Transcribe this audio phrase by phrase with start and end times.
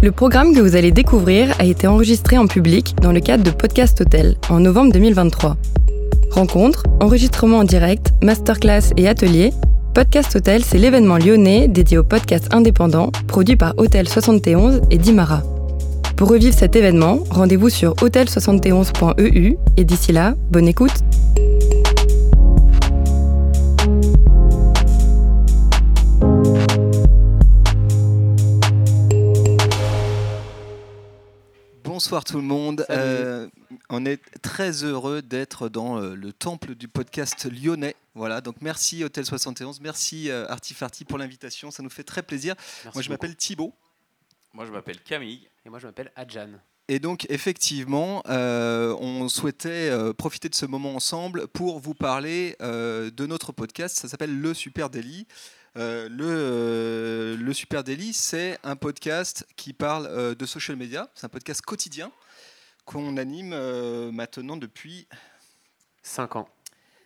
[0.00, 3.50] Le programme que vous allez découvrir a été enregistré en public dans le cadre de
[3.50, 5.56] Podcast Hotel en novembre 2023.
[6.30, 9.52] Rencontres, enregistrements en direct, masterclass et ateliers,
[9.94, 15.42] Podcast Hotel, c'est l'événement lyonnais dédié au podcast indépendant produit par Hôtel 71 et Dimara.
[16.16, 20.94] Pour revivre cet événement, rendez-vous sur hôtel71.eu et d'ici là, bonne écoute.
[32.08, 32.86] Bonsoir tout le monde.
[32.88, 33.50] Euh,
[33.90, 37.96] on est très heureux d'être dans euh, le temple du podcast lyonnais.
[38.14, 42.54] Voilà, donc merci Hôtel 71, merci euh, Artifarty pour l'invitation, ça nous fait très plaisir.
[42.94, 43.74] Moi je m'appelle Thibaut.
[44.54, 45.50] Moi je m'appelle Camille.
[45.66, 46.48] Et moi je m'appelle Adjan.
[46.88, 53.52] Et donc effectivement, on souhaitait profiter de ce moment ensemble pour vous parler de notre
[53.52, 53.98] podcast.
[53.98, 55.26] Ça s'appelle Le Super Daily.
[55.78, 61.08] Euh, le, euh, le, Super Daily, c'est un podcast qui parle euh, de social media.
[61.14, 62.10] C'est un podcast quotidien
[62.84, 63.54] qu'on anime
[64.12, 65.06] maintenant depuis
[66.02, 66.48] 5 ans.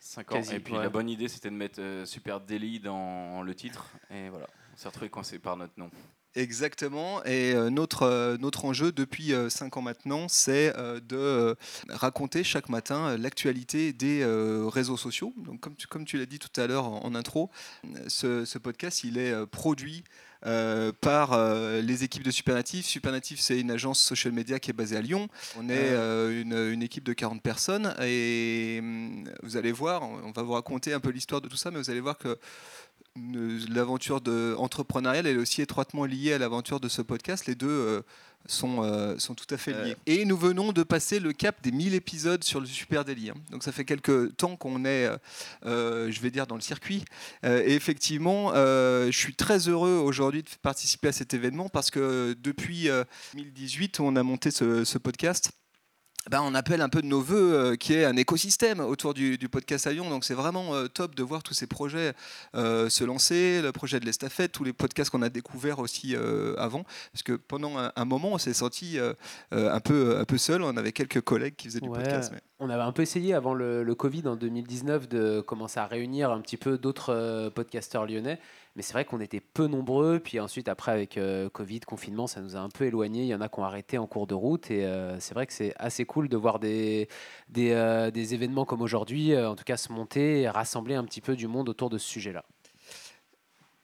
[0.00, 0.42] 5 ans.
[0.42, 3.86] et puis la bonne idée, c'était de mettre Super Daily dans le titre.
[4.10, 5.90] Et voilà, on s'est retrouvé coincé par notre nom.
[6.34, 7.22] Exactement.
[7.24, 10.72] Et euh, notre, euh, notre enjeu depuis euh, cinq ans maintenant, c'est
[11.08, 11.56] de
[11.88, 14.24] raconter chaque matin l'actualité des
[14.72, 15.32] réseaux sociaux.
[15.36, 17.50] Donc, comme tu, comme tu l'as dit tout à l'heure en, intro,
[18.08, 20.04] ce, ce, podcast, il est produit
[21.00, 21.38] par
[21.82, 22.84] les équipes de Supernative.
[22.84, 25.28] Supernative, c'est une agence social media qui est basée à Lyon.
[25.58, 25.94] On est
[26.40, 30.92] une, une, équipe de 40 personnes et hum, vous allez voir, on va vous raconter
[30.92, 32.38] un peu l'histoire de tout ça, mais vous allez voir que
[33.16, 34.22] l'aventure
[34.58, 37.46] entrepreneuriale elle est aussi étroitement liée à l'aventure de ce podcast.
[37.46, 38.02] Les deux euh,
[38.46, 39.96] sont, euh, sont tout à fait liés.
[40.06, 43.30] Et nous venons de passer le cap des 1000 épisodes sur le Super Daily.
[43.30, 43.34] Hein.
[43.50, 45.10] Donc ça fait quelques temps qu'on est,
[45.66, 47.04] euh, je vais dire, dans le circuit.
[47.44, 52.88] et effectivement, je suis très heureux aujourd'hui de participer à cet événement parce que depuis
[53.34, 55.52] 2018, on a monté ce, ce podcast.
[56.30, 59.36] Ben, on appelle un peu de nos voeux euh, qui est un écosystème autour du,
[59.50, 60.08] podcast à Lyon.
[60.08, 62.12] Donc c'est vraiment euh, top de voir tous ces projets
[62.54, 66.14] euh, se lancer, le projet de l'estafette, tous les podcasts qu'on a découverts aussi
[66.56, 66.84] avant.
[67.12, 68.98] Parce que pendant un, moment, on s'est senti
[69.50, 70.62] un, peu, un peu seul.
[70.62, 72.32] On avait quelques collègues qui faisaient du podcast.
[72.60, 76.30] On avait un peu essayé avant le, le, Covid en 2019 de commencer à réunir
[76.30, 78.38] un petit peu d'autres podcasteurs lyonnais.
[78.74, 80.18] Mais c'est vrai qu'on était peu nombreux.
[80.18, 83.22] Puis ensuite, après, avec euh, Covid, confinement, ça nous a un peu éloignés.
[83.22, 84.70] Il y en a qui ont arrêté en cours de route.
[84.70, 87.08] Et euh, c'est vrai que c'est assez cool de voir des,
[87.48, 91.36] des, euh, événements comme aujourd'hui, en tout cas, se monter et rassembler un petit peu
[91.36, 92.44] du monde autour de ce sujet-là.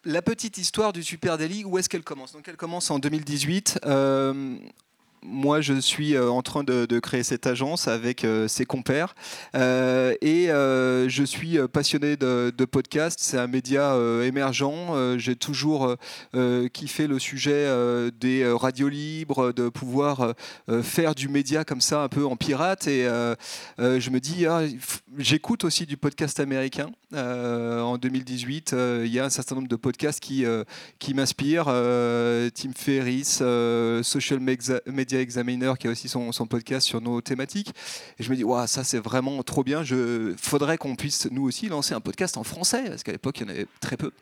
[0.05, 2.33] La petite histoire du Super Daily, où est-ce qu'elle commence?
[2.33, 3.81] Donc, elle commence en 2018
[5.23, 9.15] moi, je suis euh, en train de, créer cette agence avec euh, ses compères
[9.55, 13.19] euh, et je suis passionné de, de podcast.
[13.23, 15.17] C'est un média émergent.
[15.19, 15.97] J'ai toujours
[16.73, 17.67] kiffé le sujet
[18.19, 20.35] des radios libres, de pouvoir
[20.83, 22.87] faire du média comme ça un peu en pirate.
[22.87, 23.05] Et
[23.79, 24.63] je me dis, ah,
[25.17, 26.91] j'écoute aussi du podcast américain.
[27.15, 28.75] en 2018,
[29.05, 30.45] il y a un certain nombre de podcasts qui,
[30.99, 31.67] qui m'inspirent.
[31.67, 33.43] Tim Ferriss,
[34.03, 37.73] Social Media Examiner qui a aussi son, podcast sur nos thématiques.
[38.19, 39.83] Et je me dis, ça c'est vraiment trop bien.
[39.83, 43.43] Il faudrait qu'on puisse nous aussi lancer un podcast en français, parce qu'à l'époque il
[43.43, 44.13] y en avait très peu.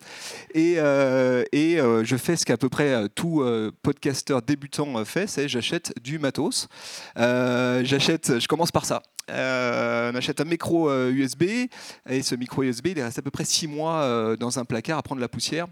[0.54, 3.44] Et, euh, et euh, je fais ce qu'à peu près euh, tout
[3.82, 6.68] podcasteur débutant fait, c'est j'achète du matos.
[7.16, 9.02] j'achète, je commence par ça.
[9.28, 11.42] on achète un micro USB
[12.08, 15.02] et ce micro USB il reste à peu près six mois dans un placard à
[15.02, 15.66] prendre la poussière.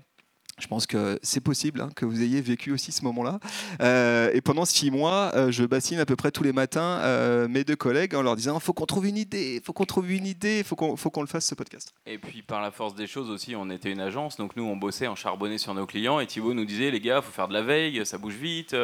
[0.59, 3.41] Je pense que c'est possible hein, que vous ayez vécu aussi ce moment-là.
[3.81, 7.49] Euh, et pendant six mois, euh, je bassine à peu près tous les matins euh,
[7.49, 10.27] mes deux collègues en leur disant faut qu'on trouve une idée, faut qu'on trouve une
[10.27, 11.93] idée, faut qu'on faut qu'on le fasse ce podcast.
[12.07, 14.77] Et puis par la force des choses aussi, on était une agence, donc nous on
[14.77, 16.21] bossait en charbonné sur nos clients.
[16.21, 18.77] Et Thibaut nous disait les gars, faut faire de la veille, ça bouge vite.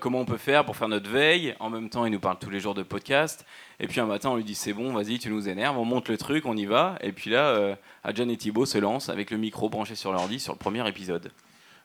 [0.00, 1.56] comment on peut faire pour faire notre veille?
[1.58, 3.44] En même temps, il nous parle tous les jours de podcast.
[3.82, 6.08] Et puis un matin, on lui dit c'est bon, vas-y, tu nous énerves, on monte
[6.08, 6.94] le truc, on y va.
[7.00, 10.38] Et puis là, euh, Adjan et Thibaut se lancent avec le micro branché sur l'ordi
[10.38, 11.32] sur le premier épisode.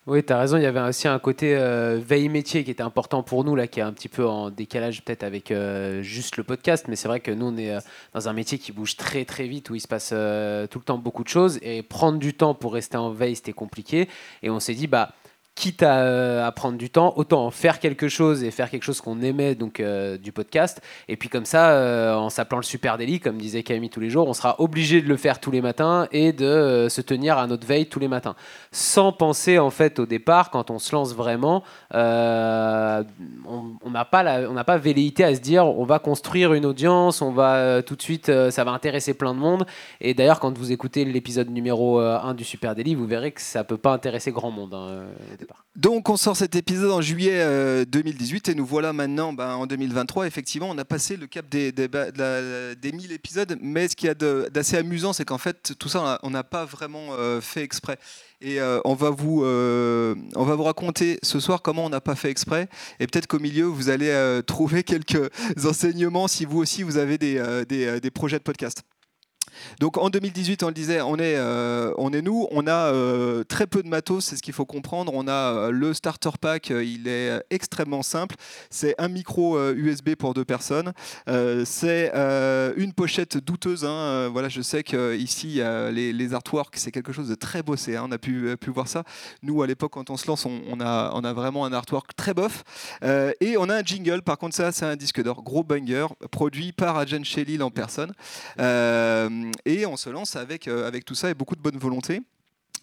[0.05, 2.83] Oui, tu as raison, il y avait aussi un côté euh, veille métier qui était
[2.83, 6.37] important pour nous, là, qui est un petit peu en décalage peut-être avec euh, juste
[6.37, 7.75] le podcast, mais c'est vrai que nous, on est
[8.13, 10.99] dans un métier qui bouge très très vite, où il se passe tout le temps
[10.99, 14.07] beaucoup de choses, et prendre du temps pour rester en veille, c'était compliqué,
[14.43, 15.13] et on s'est dit, bah,
[15.57, 19.01] quitte euh, à, prendre du temps, autant en faire quelque chose et faire quelque chose
[19.01, 20.81] qu'on aimait, donc euh, du podcast.
[21.07, 24.11] Et puis comme ça, euh, en s'appelant le Super Daily, comme disait Camille tous les
[24.11, 27.47] jours, on sera obligé de le faire tous les matins et de se tenir à
[27.47, 28.35] notre veille tous les matins.
[28.71, 33.03] Sans penser en fait au départ, quand on se lance vraiment, on
[33.89, 37.81] n'a pas, on pas velléité à se dire on va construire une audience, on va
[37.81, 39.65] tout de suite, ça va intéresser plein de monde.
[40.01, 43.63] Et d'ailleurs, quand vous écoutez l'épisode numéro 1 du Super Daily, vous verrez que ça
[43.63, 44.75] peut pas intéresser grand monde.
[44.75, 45.07] Hein
[45.75, 49.67] Donc on sort cet épisode en juillet euh, 2018 et nous voilà maintenant ben, en
[49.67, 50.25] 2023.
[50.25, 53.87] Effectivement, on a passé le cap des, des, ba- de la- des 1000 épisodes, mais
[53.87, 54.15] ce qu'il y a
[54.49, 57.99] d'assez amusant, c'est qu'en fait, tout ça, on n'a pas vraiment euh, fait exprès.
[58.41, 62.01] Et euh, on, va vous, euh, on va vous raconter ce soir comment on n'a
[62.01, 62.69] pas fait exprès.
[62.99, 65.31] Et peut-être qu'au milieu, vous allez euh, trouver quelques
[65.65, 68.81] enseignements si vous aussi, vous avez euh, euh, des projets de podcast.
[69.79, 73.43] Donc en 2018, on le disait, on est, euh, on est nous, on a euh,
[73.43, 75.11] très peu de matos, c'est ce qu'il faut comprendre.
[75.13, 78.35] On a euh, le starter pack, il est extrêmement simple.
[78.69, 80.93] C'est un micro USB pour deux personnes.
[81.27, 82.11] C'est
[82.77, 83.85] une pochette douteuse.
[83.85, 84.29] hein.
[84.31, 85.61] Voilà, je sais qu'ici,
[85.91, 87.95] les, artworks, c'est quelque chose de très bossé.
[87.95, 88.05] hein.
[88.07, 89.03] On a pu, pu voir ça.
[89.43, 92.63] Nous, à l'époque, quand on se lance, on, a, vraiment un artwork très bof.
[93.41, 96.71] Et on a un jingle, par contre, ça, c'est un disque d'or, gros banger, produit
[96.71, 98.13] par Adjan Shelil en personne.
[99.65, 102.21] Et on se lance avec, euh, avec tout ça et beaucoup de bonne volonté.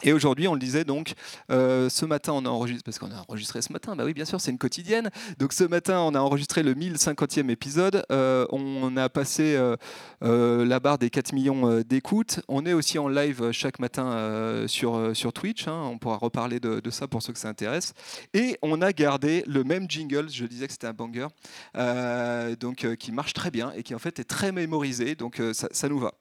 [0.03, 1.15] Et aujourd'hui, on le disait donc,
[1.51, 4.25] euh, ce matin, on a enregistré, parce qu'on a enregistré ce matin, bah oui, bien
[4.25, 5.11] sûr, c'est une quotidienne.
[5.39, 8.05] Donc ce matin, on a enregistré le 1050e épisode.
[8.11, 9.77] Euh, on a passé euh,
[10.23, 12.41] euh, la barre des 4 millions euh, d'écoutes.
[12.49, 15.69] On est aussi en live chaque matin euh, sur, euh, sur Twitch.
[15.69, 15.89] hein.
[15.91, 17.95] On pourra reparler de, ça pour ceux que ça intéresse.
[18.35, 21.29] Et on a gardé le même jingle, je disais que c'était un banger,
[21.77, 25.15] euh, donc, euh, qui marche très bien et qui en fait est très mémorisé.
[25.15, 26.13] Donc euh, ça nous va.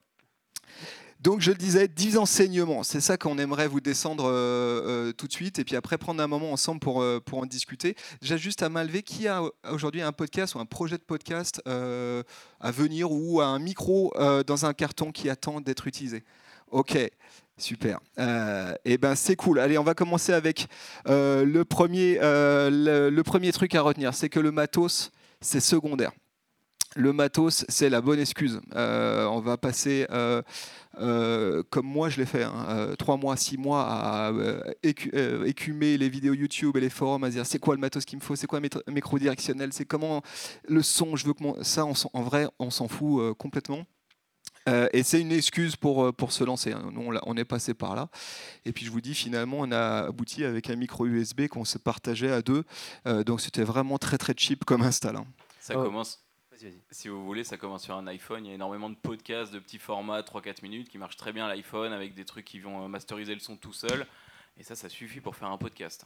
[1.23, 5.25] Donc je le disais, 10 enseignements, c'est ça qu'on aimerait vous descendre euh, euh, tout
[5.25, 7.95] de suite et puis après prendre un moment ensemble pour, euh, en discuter.
[8.21, 9.41] Déjà juste à main qui a
[9.71, 14.13] aujourd'hui un podcast ou un projet de podcast à venir ou un micro
[14.45, 16.23] dans un carton qui attend d'être utilisé?
[16.69, 16.97] Ok,
[17.57, 17.99] super.
[18.83, 19.59] Et ben c'est cool.
[19.59, 20.67] Allez, on va commencer avec
[21.05, 26.11] le, premier, le premier truc à retenir, c'est que le matos, c'est secondaire.
[26.95, 28.61] Le matos, c'est la bonne excuse.
[28.75, 30.41] Euh, on va passer, euh,
[30.99, 34.31] euh, comme moi je l'ai fait, hein, euh, trois mois, six mois à
[34.83, 35.11] écu-
[35.45, 38.23] écumer les vidéos YouTube et les forums, à dire c'est quoi le matos qu'il me
[38.23, 40.21] faut, c'est quoi le micro directionnel, c'est comment
[40.67, 41.63] le son, je veux que mon...
[41.63, 43.83] ça, en vrai, on s'en fout complètement.
[44.93, 46.71] Et c'est une excuse pour, pour se lancer.
[46.71, 46.89] hein.
[46.93, 48.07] Nous, on, est passé par là.
[48.63, 51.77] Et puis, je vous dis, finalement, on a abouti avec un micro USB qu'on se
[51.77, 52.63] partageait à deux.
[53.25, 55.17] Donc, c'était vraiment très, très cheap comme install.
[55.17, 55.25] hein.
[55.59, 56.81] Ça commence, Vas-y, vas-y.
[56.91, 58.45] si vous voulez, ça commence sur un iPhone.
[58.45, 61.47] Il y a énormément de podcasts de petits formats, 3-4 minutes, qui marchent très bien
[61.47, 64.05] à l'iPhone avec des trucs qui vont euh, masteriser le son tout seul.
[64.59, 66.05] Et ça, ça suffit pour faire un podcast.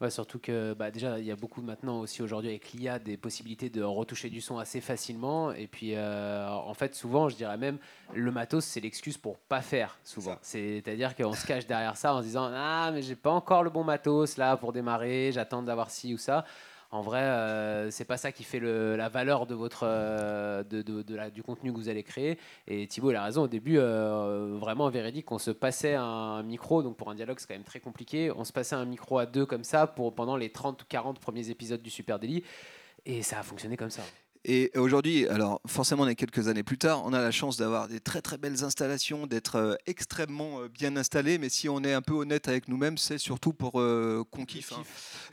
[0.00, 3.16] Ouais, surtout que bah, déjà, il y a beaucoup maintenant aussi aujourd'hui avec l'IA des
[3.16, 5.50] possibilités de retoucher du son assez facilement.
[5.50, 7.78] Et puis, euh, en fait, souvent, je dirais même,
[8.14, 10.38] le matos, c'est l'excuse pour pas faire, souvent.
[10.42, 13.70] C'est-à-dire qu'on se cache derrière ça en se disant Ah, mais j'ai pas encore le
[13.70, 16.44] bon matos là pour démarrer, j'attends d'avoir ci ou ça.
[16.90, 21.70] En vrai, euh, c'est pas ça qui fait la valeur de votre, euh, du contenu
[21.70, 22.38] que vous allez créer.
[22.66, 26.96] Et Thibaut a raison, au début, euh, vraiment véridique, on se passait un micro, donc
[26.96, 28.32] pour un dialogue, c'est quand même très compliqué.
[28.34, 31.18] On se passait un micro à deux comme ça pour, pendant les 30 ou 40
[31.18, 32.42] premiers épisodes du Super Daily.
[33.04, 34.02] Et ça a fonctionné comme ça.
[34.44, 37.88] Et aujourd'hui, alors forcément, on est quelques années plus tard, on a la chance d'avoir
[37.88, 41.38] des très très belles installations, d'être euh, extrêmement euh, bien installés.
[41.38, 44.72] Mais si on est un peu honnête avec nous-mêmes, c'est surtout pour euh, qu'on kiffe.
[44.72, 44.82] hein.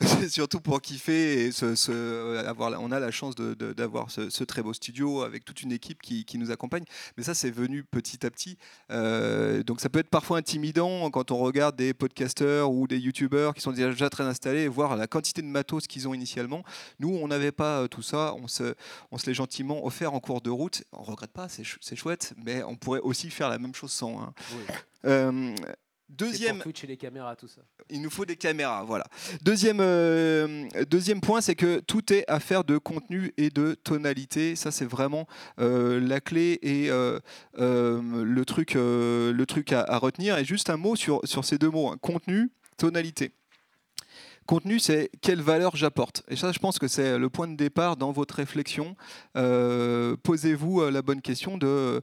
[0.20, 2.80] c'est surtout pour kiffer et se, se- euh, avoir.
[2.82, 6.24] On a la chance d'avoir ce, ce très beau studio avec toute une équipe qui,
[6.24, 6.84] qui nous accompagne.
[7.16, 8.58] Mais ça, c'est venu petit à petit.
[8.90, 13.54] Euh, donc ça peut être parfois intimidant quand on regarde des podcasteurs ou des youtubeurs
[13.54, 16.62] qui sont déjà très installés voir la quantité de matos qu'ils ont initialement.
[17.00, 18.34] Nous, on n'avait pas tout ça.
[18.34, 18.74] On se,
[19.10, 20.84] on se l'est gentiment offert en cours de route.
[20.92, 23.92] On regrette pas, c'est chou- c'est chouette, mais on pourrait aussi faire la même chose
[23.92, 24.20] sans.
[24.20, 24.34] hein.
[25.04, 25.54] Euh,
[26.08, 27.60] deuxième, pour Twitch et les caméras, tout ça.
[27.90, 29.04] il nous faut des caméras, voilà.
[29.42, 34.56] Deuxième, euh, deuxième point, c'est que tout est affaire de contenu et de tonalité.
[34.56, 35.26] Ça, c'est vraiment
[35.60, 37.20] euh, la clé et euh,
[37.58, 40.38] le truc, le truc à, à retenir.
[40.38, 41.96] Et juste un mot sur, sur ces deux mots, hein.
[42.00, 43.32] contenu, tonalité.
[44.46, 46.22] Contenu, c'est quelle valeur j'apporte.
[46.28, 48.96] Et ça, je pense que c'est le point de départ dans votre réflexion.
[49.36, 52.00] Euh, Posez-vous euh, la bonne question de euh,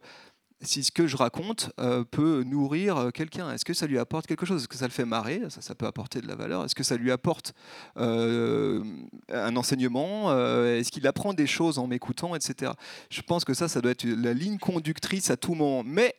[0.62, 1.72] si ce que je raconte
[2.12, 3.52] peut nourrir quelqu'un.
[3.52, 4.62] Est-ce que ça lui apporte quelque chose?
[4.62, 5.42] Est-ce que ça le fait marrer?
[5.50, 6.64] Ça, ça peut apporter de la valeur.
[6.64, 7.54] Est-ce que ça lui apporte
[7.98, 10.32] un enseignement?
[10.66, 12.72] Est-ce qu'il apprend des choses en m'écoutant, etc.
[13.10, 15.84] Je pense que ça, ça doit être la ligne conductrice à tout moment.
[15.84, 16.16] Mais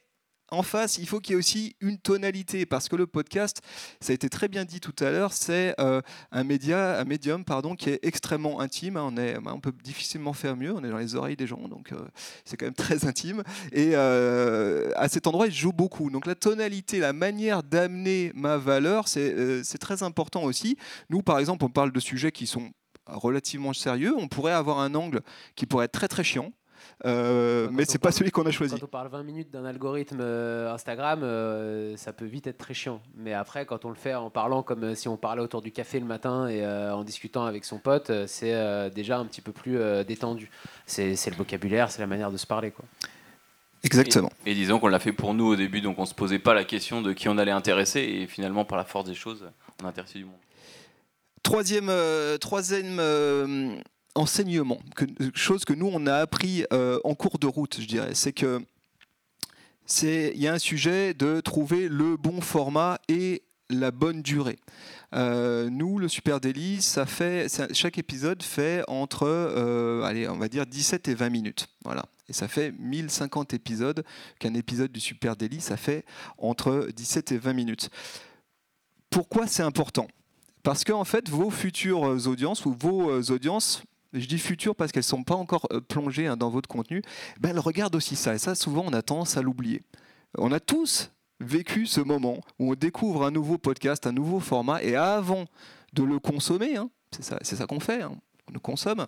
[0.54, 3.61] en face, il faut qu'il y ait aussi une tonalité, parce que le podcast,
[4.00, 6.00] ça a été très bien dit tout à l'heure, c'est euh,
[6.32, 8.96] un média, un médium, pardon, qui est extrêmement intime.
[8.96, 9.11] hein.
[9.12, 10.73] On, est, on peut difficilement faire mieux.
[10.73, 11.99] On est dans les oreilles des gens, donc euh,
[12.44, 13.42] c'est quand même très intime.
[13.73, 16.11] Et euh, à cet endroit, il joue beaucoup.
[16.11, 20.76] Donc la tonalité, la manière d'amener ma valeur, c'est très important aussi.
[21.11, 22.70] Nous, par exemple, on parle de sujets qui sont
[23.06, 24.14] relativement sérieux.
[24.16, 25.20] On pourrait avoir un angle
[25.56, 26.52] qui pourrait être très très chiant.
[27.06, 28.74] Euh, mais c'est pas parle- celui qu'on a choisi.
[28.78, 32.74] Quand on parle 20 minutes d'un algorithme euh, Instagram, euh, ça peut vite être très
[32.74, 33.00] chiant.
[33.16, 35.72] Mais après, quand on le fait en parlant comme euh, si on parlait autour du
[35.72, 39.40] café le matin et euh, en discutant avec son pote, c'est euh, déjà un petit
[39.40, 40.50] peu plus euh, détendu.
[40.86, 42.70] C'est le vocabulaire, c'est la manière de se parler.
[42.70, 42.84] Quoi.
[43.82, 44.30] Exactement.
[44.46, 46.54] Et, et disons qu'on l'a fait pour nous au début, donc on se posait pas
[46.54, 49.44] la question de qui on allait intéresser, et finalement, par la force des choses,
[49.82, 50.34] on a intéressé du monde.
[51.42, 53.76] Troisième, euh, troisième euh,
[54.14, 54.78] enseignement,
[55.35, 58.62] chose que nous on a appris euh, en cours de route, je dirais, c'est que
[60.02, 64.59] il y a un sujet de trouver le bon format et la bonne durée.
[65.14, 70.49] Euh, nous, le Super Daily, ça fait, chaque épisode fait entre, euh, allez, on va
[70.49, 71.68] dire 17 et 20 minutes.
[71.85, 72.04] Voilà.
[72.28, 74.04] Et ça fait 1050 épisodes,
[74.38, 76.04] qu'un épisode du Super Daily, ça fait
[76.38, 77.90] entre 17 et 20 minutes.
[79.11, 80.09] Pourquoi c'est important?
[80.62, 83.83] Parce que en fait, vos futures audiences ou vos audiences,
[84.14, 87.02] je dis futures parce qu'elles ne sont pas encore euh, plongées hein, dans votre contenu,
[87.40, 88.35] ben, elles regardent aussi ça.
[88.35, 89.83] Et ça, souvent, on a tendance à l'oublier.
[90.38, 94.83] On a tous vécu ce moment où on découvre un nouveau podcast, un nouveau format,
[94.83, 95.47] et avant
[95.92, 98.12] de le consommer, hein, c'est ça, ça qu'on fait, hein,
[98.49, 99.06] on le consomme.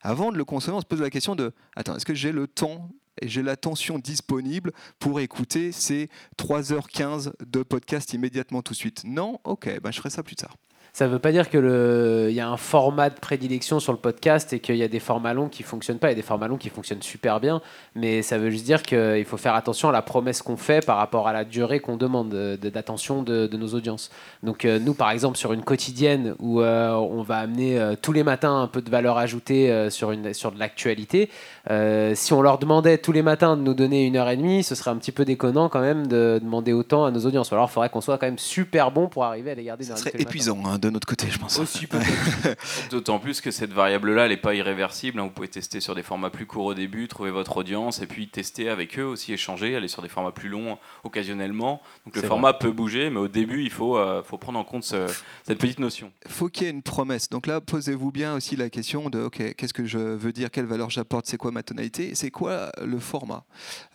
[0.00, 2.46] Avant de le consommer, on se pose la question de attends, est-ce que j'ai le
[2.46, 9.04] temps et j'ai l'attention disponible pour écouter ces 3h15 de podcast immédiatement tout de suite?
[9.04, 9.40] Non?
[9.44, 10.56] Ok, ben je ferai ça plus tard.
[10.96, 14.52] Ça ne veut pas dire qu'il y a un format de prédilection sur le podcast
[14.52, 16.06] et qu'il y a des formats longs qui ne fonctionnent pas.
[16.06, 17.60] Il y a des formats longs qui fonctionnent super bien,
[17.96, 20.98] mais ça veut juste dire qu'il faut faire attention à la promesse qu'on fait par
[20.98, 24.12] rapport à la durée qu'on demande de- de- d'attention de, de nos audiences.
[24.44, 28.12] Donc euh, nous, par exemple, sur une quotidienne où euh, on va amener euh, tous
[28.12, 31.28] les matins un peu de valeur ajoutée euh, sur, une, sur de l'actualité,
[31.72, 34.62] euh, si on leur demandait tous les matins de nous donner une heure et demie,
[34.62, 37.52] ce serait un petit peu déconnant quand même de demander autant à nos audiences.
[37.52, 39.90] Alors il faudrait qu'on soit quand même super bon pour arriver à les garder une
[39.90, 41.58] Ça serait épuisant hein, de notre côté, je pense.
[41.58, 42.56] Aussi peut-être.
[42.90, 45.18] D'autant plus que cette variable-là, elle n'est pas irréversible.
[45.20, 45.24] hein.
[45.24, 48.28] Vous pouvez tester sur des formats plus courts au début, trouver votre audience, et puis
[48.28, 51.80] tester avec eux aussi, échanger, aller sur des formats plus longs occasionnellement.
[52.04, 54.64] Donc le C'est format peut bouger, mais au début, il faut, euh, faut prendre en
[54.64, 55.06] compte ce-
[55.46, 56.12] cette petite notion.
[56.28, 57.28] faut qu'il y ait une promesse.
[57.28, 60.66] Donc là, posez-vous bien aussi la question de ok, qu'est-ce que je veux dire, quelle
[60.66, 63.44] valeur j'apporte, c'est quoi ma tonalité, c'est quoi le format,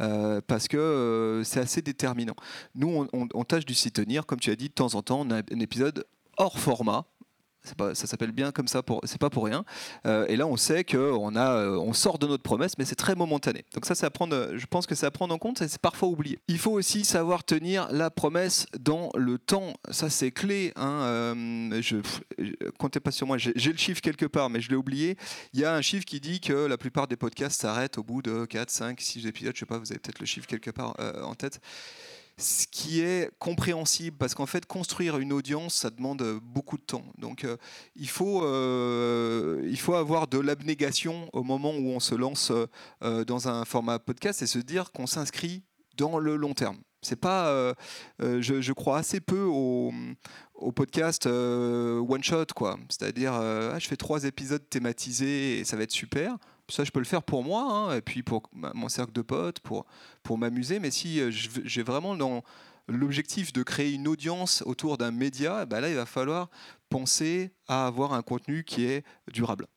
[0.01, 2.35] Euh, parce que euh, c'est assez déterminant.
[2.75, 5.01] Nous, on, on- on tâche de s'y tenir, comme tu as dit, de temps en
[5.01, 6.05] temps, on a un épisode
[6.39, 7.05] hors format.
[7.93, 9.65] Ça s'appelle bien comme ça, c'est pas pour rien.
[10.05, 13.15] Euh, et là, on sait qu'on a, euh, sort de notre promesse, mais c'est très
[13.15, 13.65] momentané.
[13.73, 16.39] Donc ça, à prendre, je pense que c'est à prendre en compte, c'est parfois oublié.
[16.47, 19.73] Il faut aussi savoir tenir la promesse dans le temps.
[19.91, 20.71] Ça, c'est clé.
[20.77, 21.01] Hein.
[21.03, 21.97] Euh, je,
[22.77, 23.37] comptez pas sur moi.
[23.37, 25.17] J'ai, le chiffre quelque part, mais je l'ai oublié.
[25.53, 28.21] Il y a un chiffre qui dit que la plupart des podcasts s'arrêtent au bout
[28.21, 29.53] de 4, 5, 6 épisodes.
[29.53, 31.59] Je sais pas, vous avez peut-être le chiffre quelque part en tête
[32.39, 37.03] ce qui est compréhensible parce qu'en fait construire une audience ça demande beaucoup de temps.
[37.17, 37.57] Donc euh,
[37.95, 42.51] il faut euh, il faut avoir de l'abnégation au moment où on se lance
[43.03, 45.63] euh, dans un format podcast et se dire qu'on s'inscrit
[45.97, 46.77] dans le long terme.
[47.01, 47.73] C'est pas
[48.19, 49.93] je, crois assez peu au,
[50.53, 52.77] au podcast one shot quoi.
[52.89, 56.37] C'est-à-dire ah, je fais trois épisodes thématisés et ça va être super
[56.69, 59.59] ça je peux le faire pour moi hein, et puis pour mon cercle de potes
[59.59, 62.15] pour m'amuser, mais si euh, j'ai vraiment
[62.87, 66.49] l'objectif de créer une audience autour d'un média, bah là il va falloir
[66.89, 69.67] penser à avoir un contenu qui est durable.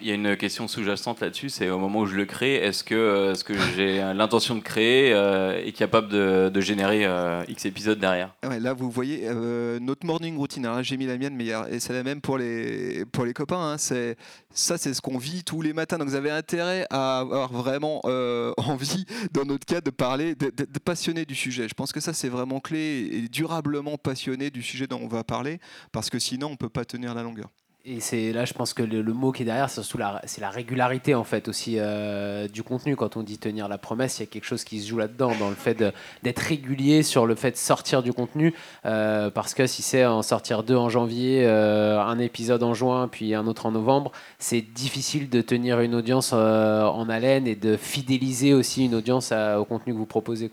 [0.00, 2.84] Il y a une question sous-jacente là-dessus, c'est au moment où je le crée, est-ce
[2.84, 7.64] que euh, ce que j'ai l'intention de créer euh, est capable de, générer euh, X
[7.64, 8.34] épisodes derrière?
[8.42, 10.64] Là vous voyez euh, notre morning routine.
[10.64, 13.72] Là, j'ai mis la mienne, mais et c'est la même pour les pour les copains.
[13.74, 13.78] hein.
[13.78, 15.98] Ça, c'est ce qu'on vit tous les matins.
[15.98, 18.00] Donc vous avez intérêt à avoir vraiment
[18.58, 21.68] envie, dans notre cas, de parler, d'être passionné du sujet.
[21.68, 25.24] Je pense que ça c'est vraiment clé et durablement passionné du sujet dont on va
[25.24, 25.58] parler,
[25.92, 27.48] parce que sinon on peut pas tenir la longueur.
[27.88, 30.40] Et c'est là, je pense que le, mot qui est derrière, c'est surtout la, c'est
[30.40, 32.96] la régularité en fait aussi euh, du contenu.
[32.96, 35.30] Quand on dit tenir la promesse, il y a quelque chose qui se joue là-dedans,
[35.38, 35.84] dans le fait
[36.24, 38.54] d'être régulier sur le fait de sortir du contenu.
[38.86, 43.06] euh, parce que si c'est en sortir deux en janvier, euh, un épisode en juin,
[43.06, 47.76] puis un autre en novembre, c'est difficile de tenir une audience en haleine et de
[47.76, 50.50] fidéliser aussi une audience au contenu que vous proposez.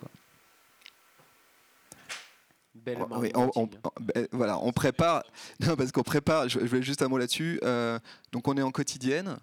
[2.86, 3.70] Belle Oui, on,
[4.02, 5.24] ben, voilà, on prépare.
[5.60, 6.50] Non, parce qu'on prépare.
[6.50, 7.60] Je, je voulais juste un mot là-dessus.
[7.64, 7.98] Euh,
[8.32, 9.38] donc, on est en quotidienne.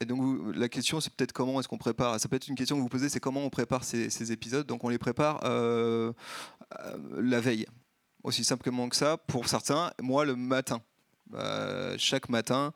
[0.00, 2.18] Et donc, vous- la question, c'est peut-être comment est-ce qu'on prépare.
[2.18, 4.66] Ça peut être une question que vous posez, c'est comment on prépare ces, ces épisodes.
[4.66, 6.12] Donc, on les prépare euh,
[6.80, 7.66] euh, la veille.
[8.24, 9.92] Aussi simplement que ça, pour certains.
[10.00, 10.80] Moi, le matin.
[11.96, 12.72] Chaque matin,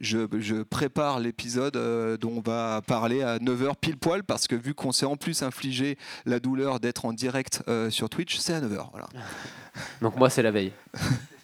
[0.00, 4.56] je, je prépare l'épisode euh, dont on va parler à 9h pile poil, parce que
[4.56, 8.54] vu qu'on s'est en plus infligé la douleur d'être en direct euh, sur Twitch, c'est
[8.54, 8.88] à 9h.
[8.90, 9.08] Voilà.
[10.00, 10.72] Donc moi, c'est la veille.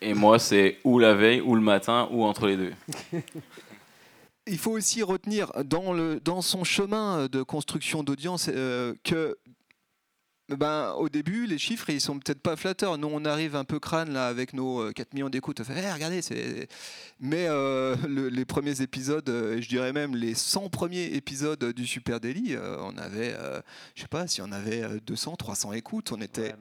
[0.01, 2.73] Et moi, c'est ou la veille, ou le matin, ou entre les deux.
[4.47, 9.37] il faut aussi retenir dans, le, dans son chemin de construction d'audience euh, que
[10.49, 12.99] ben, au début, les chiffres, ils sont peut-être pas flatteurs.
[12.99, 15.61] Nous, on arrive un peu crâne là avec nos 4 euh, millions d'écoutes.
[15.69, 16.69] Eh, regardez, c'est.
[17.19, 17.97] Mais euh,
[18.31, 22.97] les premiers épisodes, euh, je dirais même les 100 premiers épisodes du Super Daily, on
[22.97, 23.35] avait,
[23.97, 26.55] je sais pas, si on avait 200, 300 écoutes, on était,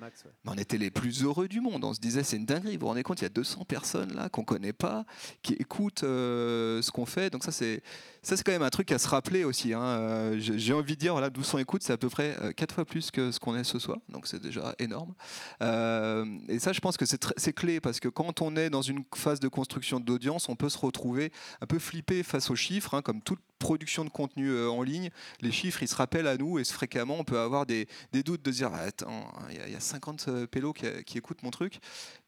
[0.46, 1.84] on était les plus heureux du monde.
[1.84, 2.78] On se disait, c'est une dinguerie.
[2.78, 5.06] Vous vous rendez compte, il y a 200 personnes là qu'on connaît pas,
[5.44, 7.30] qui écoutent ce qu'on fait.
[7.30, 7.84] Donc ça, c'est
[8.24, 9.74] ça, c'est quand même un truc à se rappeler aussi.
[9.74, 10.32] Hein.
[10.40, 13.32] J'ai envie de dire, voilà, 1200 écoutes, c'est à peu près 4 fois plus que
[13.32, 15.14] ce qu'on est ce soir, donc c'est déjà énorme.
[15.62, 19.04] Euh, et ça, je pense que c'est clé parce que quand on est dans une
[19.16, 23.02] phase de construction d'audience, on peut se retrouver un peu flippé face aux chiffres, hein,
[23.02, 25.10] comme toute production de contenu euh, en ligne.
[25.42, 28.52] Les chiffres, ils se rappellent à nous et fréquemment, on peut avoir des, doutes de
[28.52, 31.80] dire attends, il y, a 50 euh, pélos qui, écoutent mon truc.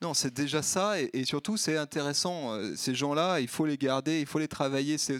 [0.02, 2.58] Non, c'est déjà ça et, surtout, c'est intéressant.
[2.76, 4.98] Ces gens-là, il faut les garder, il faut les travailler.
[4.98, 5.18] C'est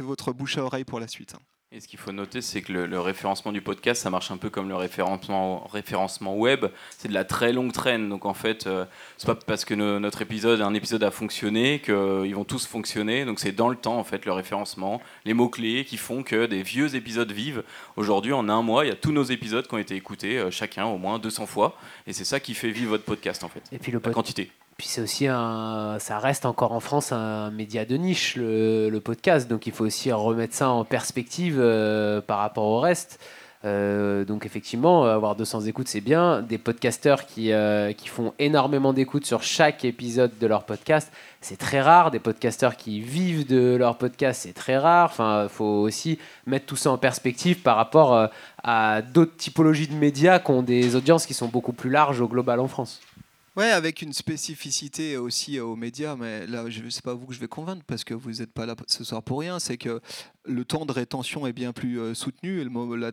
[0.00, 1.34] votre bouche à oreille pour la suite.
[1.34, 1.53] Hein.
[1.76, 4.48] Et ce qu'il faut noter, c'est que le, référencement du podcast, ça marche un peu
[4.48, 6.66] comme le référencement, référencement web.
[6.96, 8.08] C'est de la très longue traîne.
[8.08, 8.84] Donc en fait, euh,
[9.16, 13.24] c'est pas parce que notre épisode, un épisode a fonctionné qu'ils vont tous fonctionner.
[13.24, 16.46] Donc c'est dans le temps en fait le référencement, les mots clés qui font que
[16.46, 17.64] des vieux épisodes vivent.
[17.96, 20.52] Aujourd'hui, en un mois, il y a tous nos épisodes qui ont été écoutés, euh,
[20.52, 21.76] chacun au moins 200 fois.
[22.06, 23.62] Et c'est ça qui fait vivre votre podcast en fait.
[23.72, 24.52] Et puis le la quantité.
[24.76, 29.48] Puis c'est aussi un, ça reste encore en France un média de niche, le, podcast.
[29.48, 33.20] Donc il faut aussi remettre ça en perspective euh, par rapport au reste.
[33.64, 36.42] Euh, donc effectivement, avoir 200 écoutes, c'est bien.
[36.42, 41.56] Des podcasteurs qui, euh, qui font énormément d'écoutes sur chaque épisode de leur podcast, c'est
[41.56, 42.10] très rare.
[42.10, 45.10] Des podcasteurs qui vivent de leur podcast, c'est très rare.
[45.10, 48.28] Enfin, faut aussi mettre tout ça en perspective par rapport
[48.62, 52.28] à d'autres typologies de médias qui ont des audiences qui sont beaucoup plus larges au
[52.28, 53.00] global en France.
[53.56, 57.38] Ouais, avec une spécificité aussi aux médias, mais là, je sais pas vous que je
[57.38, 59.60] vais convaincre parce que vous n'êtes pas là ce soir pour rien.
[59.60, 60.00] C'est que
[60.44, 62.68] le temps de rétention est bien plus euh, soutenu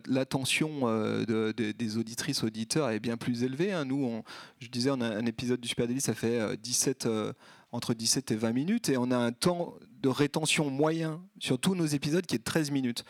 [0.08, 3.70] l'attention euh, des auditrices auditeurs est bien plus élevée.
[3.70, 3.84] Hein.
[3.84, 4.20] Nous,
[4.58, 7.32] je disais, on a un épisode du Super Daily, ça fait 17 euh,
[7.70, 11.76] entre 17 et 20 minutes et on a un temps de rétention moyen sur tous
[11.76, 13.04] nos épisodes qui est de 13 minutes.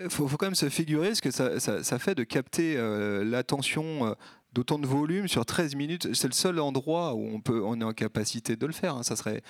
[0.00, 2.76] Il faut, quand même se figurer ce que ça fait de capter
[3.24, 4.14] l'attention
[4.52, 6.14] d'autant de volume sur 13 minutes.
[6.14, 8.96] C'est le seul endroit où on, peut, est en capacité de le faire.
[8.96, 9.02] Hein.
[9.02, 9.42] Ça serait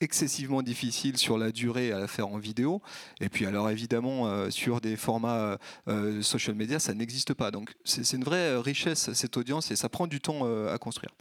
[0.00, 2.82] excessivement difficile sur la durée à la faire en vidéo.
[3.20, 5.56] Et puis alors évidemment, euh, sur des formats euh,
[5.88, 7.50] euh, social media, ça n'existe pas.
[7.50, 11.12] Donc c'est une vraie richesse, cette audience, et ça prend du temps à construire.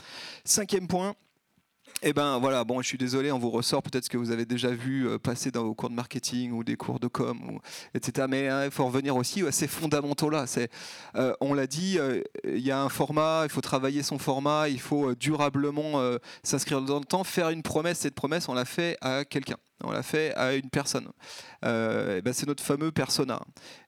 [0.44, 1.16] Cinquième point,
[2.04, 4.46] eh ben voilà, bon, je suis désolé, on vous ressort peut-être ce que vous avez
[4.46, 7.60] déjà vu euh, passer dans vos cours de marketing ou des cours de com, ou,
[7.94, 8.28] etc.
[8.28, 10.46] Mais hein, il faut revenir aussi à ces fondamentaux-là.
[11.16, 14.68] Euh, on l'a dit, euh, il y a un format, il faut travailler son format,
[14.68, 16.02] il faut durablement
[16.44, 18.00] s'inscrire dans le temps, faire une promesse.
[18.00, 19.58] Cette promesse, on l'a fait à quelqu'un.
[19.84, 21.08] On l'a fait à une personne.
[21.64, 23.42] Eh ben c'est notre fameux persona.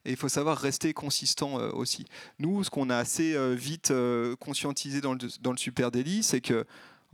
[0.04, 2.04] Et il faut savoir rester consistant aussi.
[2.38, 3.92] Nous, ce qu'on a assez vite
[4.40, 6.64] conscientisé dans le, Super Daily, c'est que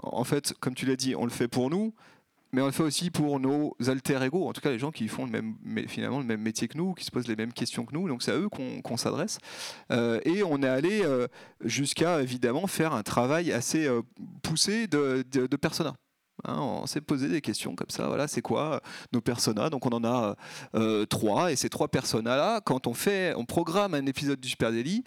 [0.03, 1.95] en fait, comme tu l'as dit, on le fait pour nous,
[2.53, 5.07] mais on le fait aussi pour nos alter ego, en tout cas les gens qui
[5.09, 5.57] font le même,
[5.89, 8.09] finalement le même métier que nous, qui se posent les mêmes questions que nous.
[8.09, 9.39] Donc c'est à eux qu'on s'adresse.
[9.93, 11.29] Euh, et on est allé euh,
[11.65, 14.03] jusqu'à évidemment faire un travail assez euh,
[14.43, 15.95] poussé de, de, persona.
[16.45, 18.09] Hein, on s'est posé des questions comme ça.
[18.09, 18.81] Voilà, c'est quoi
[19.13, 19.71] nos personas?
[19.71, 20.35] Donc on en a
[21.07, 25.05] trois, et ces trois personas-là, quand on fait, on programme un épisode du Super Daily,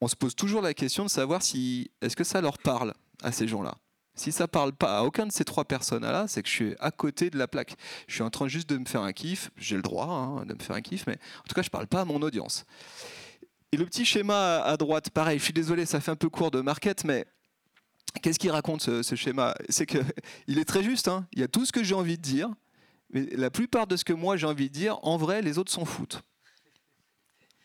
[0.00, 3.30] on se pose toujours la question de savoir si est-ce que ça leur parle à
[3.30, 3.74] ces gens-là?
[4.14, 6.90] Si ça parle pas à aucun de ces trois personnes-là, c'est que je suis à
[6.90, 7.76] côté de la plaque.
[8.06, 9.50] Je suis en train juste de me faire un kiff.
[9.56, 11.86] J'ai le droit hein, de me faire un kiff, mais en tout cas, je parle
[11.86, 12.64] pas à mon audience.
[13.72, 15.38] Et le petit schéma à droite, pareil.
[15.38, 17.24] Je suis désolé, ça fait un peu court de market, mais
[18.20, 19.54] qu'est-ce qu'il raconte ce, schéma?
[19.68, 19.98] C'est que
[20.48, 21.08] il est très juste.
[21.08, 21.26] Hein.
[21.32, 22.50] Il y a tout ce que j'ai envie de dire,
[23.10, 25.72] mais la plupart de ce que moi j'ai envie de dire, en vrai, les autres
[25.72, 26.22] s'en foutent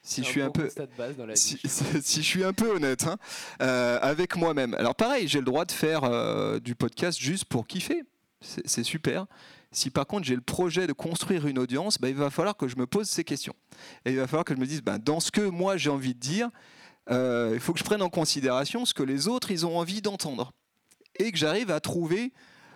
[0.05, 0.69] si je suis un peu
[1.33, 3.17] si, je suis un peu honnête hein,
[3.61, 4.75] euh, avec moi-même.
[4.75, 8.03] Alors pareil, j'ai le droit de faire euh, du podcast juste pour kiffer.
[8.39, 9.25] C'est super.
[9.71, 12.67] Si par contre j'ai le projet de construire une audience, bah, il va falloir que
[12.67, 13.55] je me pose ces questions.
[14.05, 16.13] Et il va falloir que je me dise, bah, dans ce que moi j'ai envie
[16.13, 16.49] de dire,
[17.09, 20.03] euh, il faut que je prenne en considération ce que les autres ils ont envie
[20.03, 20.53] d'entendre.
[21.17, 22.31] Et que j'arrive à trouver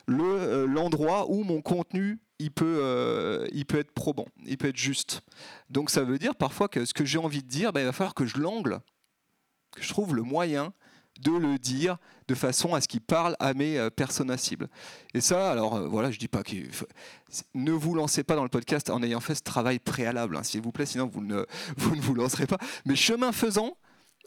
[0.08, 5.22] l'endroit où mon contenu il peut, euh, il peut être probant, il peut être juste.
[5.70, 7.92] Donc ça veut dire parfois que ce que j'ai envie de dire, ben, il va
[7.92, 8.80] falloir que je l'angle,
[9.72, 10.74] que je trouve le moyen
[11.20, 11.98] de le dire
[12.28, 14.70] de façon à ce qu'il parle à mes euh, personnes cibles.
[15.14, 16.56] Et ça, alors euh, voilà, je dis pas que
[17.54, 20.62] ne vous lancez pas dans le podcast en ayant fait ce travail préalable, hein, s'il
[20.62, 21.46] vous plaît, sinon vous ne,
[21.78, 22.58] vous ne vous lancerez pas.
[22.86, 23.78] Mais chemin faisant,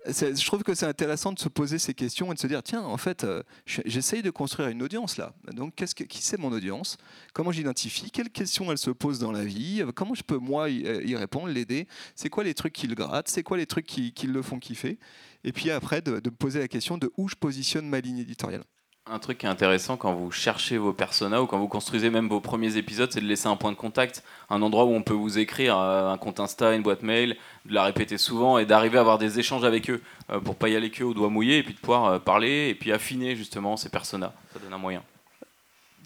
[0.06, 2.82] je trouve que c'est intéressant de se poser ces questions et de se dire tiens,
[2.82, 5.34] en fait, euh, j'essaye de construire une audience là.
[5.52, 6.96] Donc, qu'est-ce que, qui c'est mon audience?
[7.32, 8.10] Comment j'identifie?
[8.10, 9.84] Quelles questions elle se pose dans la vie?
[9.94, 11.86] Comment je peux, moi, y, euh, répondre, l'aider?
[12.16, 13.28] C'est quoi les trucs qui le grattent?
[13.28, 14.98] C'est quoi les trucs qui, le font kiffer?
[15.44, 18.64] Et puis après, de, de poser la question de où je positionne ma ligne éditoriale.
[19.10, 22.28] Un truc qui est intéressant quand vous cherchez vos personas ou quand vous construisez même
[22.28, 25.12] vos premiers épisodes, c'est de laisser un point de contact, un endroit où on peut
[25.12, 27.36] vous écrire euh, un compte Insta, une boîte mail,
[27.66, 30.68] de la répéter souvent et d'arriver à avoir des échanges avec eux euh, pour pas
[30.68, 33.34] y aller que au doigt mouillé et puis de pouvoir euh, parler et puis affiner
[33.34, 34.32] justement ces personas.
[34.52, 35.02] Ça donne un moyen.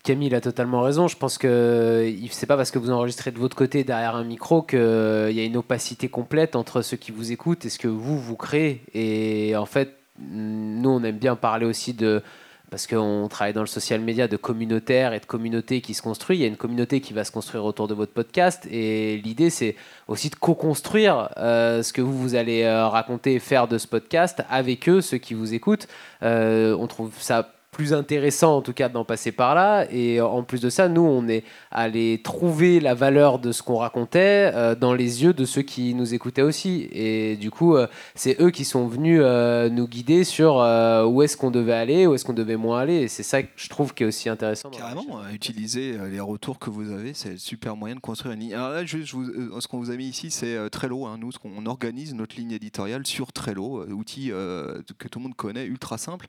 [0.03, 1.07] Camille a totalement raison.
[1.07, 4.63] Je pense que c'est pas parce que vous enregistrez de votre côté derrière un micro
[4.63, 8.19] qu'il y a une opacité complète entre ceux qui vous écoutent et ce que vous
[8.19, 8.81] vous créez.
[8.95, 12.23] Et en fait, nous on aime bien parler aussi de
[12.71, 16.39] parce qu'on travaille dans le social media de communautaire et de communauté qui se construit.
[16.39, 19.51] Il y a une communauté qui va se construire autour de votre podcast et l'idée
[19.51, 19.77] c'est
[20.09, 23.87] aussi de co-construire euh, ce que vous, vous allez euh, raconter et faire de ce
[23.87, 25.87] podcast avec eux, ceux qui vous écoutent.
[26.23, 29.87] Euh, on trouve ça plus intéressant en tout cas d'en passer par là.
[29.93, 33.77] Et en plus de ça, nous, on est allé trouver la valeur de ce qu'on
[33.77, 36.89] racontait euh, dans les yeux de ceux qui nous écoutaient aussi.
[36.91, 41.37] Et du coup, euh, c'est eux qui sont venus euh, nous guider sur où est-ce
[41.37, 43.03] qu'on devait aller, où est-ce qu'on devait moins aller.
[43.03, 44.71] Et c'est ça que je trouve qui est aussi intéressant.
[44.71, 48.55] Carrément, utiliser les retours que vous avez, c'est le super moyen de construire une ligne.
[48.55, 51.05] Alors là, juste, ce qu'on vous a mis ici, c'est Trello.
[51.05, 51.19] Hein.
[51.21, 55.99] Nous, on organise notre ligne éditoriale sur Trello, outil que tout le monde connaît, ultra
[55.99, 56.27] simple.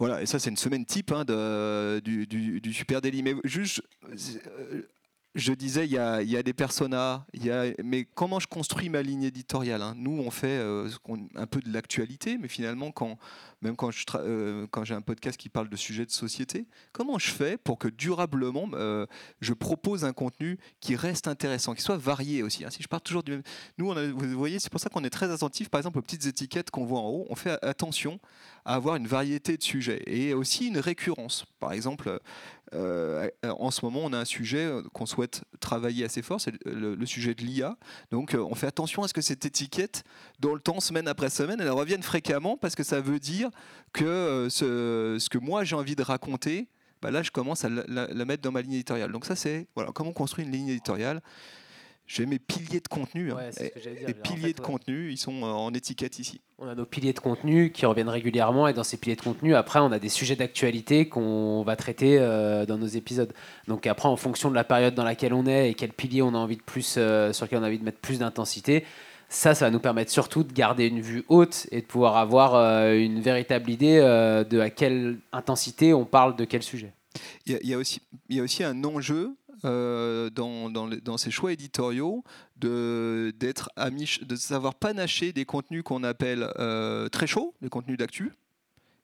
[0.00, 1.24] Voilà, et ça c'est une semaine type hein,
[2.02, 3.22] du, du, Super Daily.
[3.22, 4.82] Mais juste, euh,
[5.34, 9.22] je disais, il y a, des personas, y a, mais comment je construis ma ligne
[9.22, 9.94] éditoriale hein?
[9.96, 10.88] Nous, on fait euh,
[11.36, 13.16] un peu de l'actualité, mais finalement, quand,
[13.62, 13.76] même
[14.14, 17.78] euh, quand j'ai un podcast qui parle de sujets de société, comment je fais pour
[17.78, 19.06] que durablement, euh,
[19.40, 22.70] je propose un contenu qui reste intéressant, qui soit varié aussi hein?
[22.70, 23.42] Si je pars toujours du même...
[23.78, 26.72] Nous, vous voyez, c'est pour ça qu'on est très attentif, par exemple, aux petites étiquettes
[26.72, 27.26] qu'on voit en haut.
[27.30, 28.18] On fait attention
[28.64, 31.46] à avoir une variété de sujets et aussi une récurrence.
[31.60, 32.20] Par exemple,
[32.72, 37.06] euh, en ce moment, on a un sujet qu'on souhaite travailler assez fort, c'est le,
[37.06, 37.76] sujet de l'IA.
[38.10, 40.04] Donc, on fait attention à ce que cette étiquette,
[40.38, 43.50] dans le temps, semaine après semaine, elle revienne fréquemment parce que ça veut dire
[43.92, 46.68] que euh, ce, que moi j'ai envie de raconter,
[47.02, 49.12] bah là je commence à la, mettre dans ma ligne éditoriale.
[49.12, 51.22] Donc ça c'est voilà, comment on construit une ligne éditoriale.
[52.12, 53.32] J'ai mes piliers de contenu.
[53.32, 53.38] Hein.
[54.06, 56.40] les piliers de contenu, ils sont euh, en étiquette ici.
[56.58, 59.54] On a nos piliers de contenu qui reviennent régulièrement et dans ces piliers de contenu,
[59.54, 63.32] après, on a des sujets d'actualité qu'on va traiter euh, dans nos épisodes.
[63.68, 66.34] Donc après, en fonction de la période dans laquelle on est et quel pilier on
[66.34, 67.00] a envie de plus, sur
[67.44, 68.84] lequel on a envie de mettre plus d'intensité,
[69.30, 72.56] ça, ça va nous permettre surtout de garder une vue haute et de pouvoir avoir
[72.56, 76.92] euh, une véritable idée euh, de à quelle intensité on parle de quel sujet.
[77.46, 81.52] Il y, a, aussi, il y a aussi un enjeu euh, dans, dans, ces choix
[81.52, 82.24] éditoriaux
[82.56, 86.48] de, de savoir panacher des contenus qu'on appelle
[87.12, 88.32] très chauds, des contenus d'actu,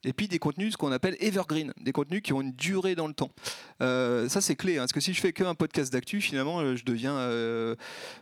[0.06, 3.08] et puis des contenus, ce qu'on appelle evergreen, des contenus qui ont une durée dans
[3.08, 3.30] le temps.
[3.82, 6.76] Euh, ça, c'est clé, hein, parce que si je fais qu'un podcast d'actu, finalement, euh,
[6.76, 7.74] je deviens, euh,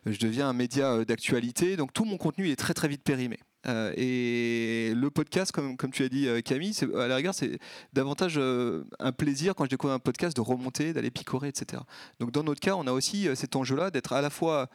[0.07, 3.38] je deviens un média d'actualité, donc tout mon contenu est très très vite périmé.
[3.66, 7.59] Euh, et le podcast, comme, tu as dit Camille, à la rigueur, c'est
[7.92, 11.83] davantage un plaisir quand je découvre un podcast de remonter, d'aller picorer, etc.
[12.20, 14.68] Donc dans notre cas, on a aussi cet enjeu-là d'être à la fois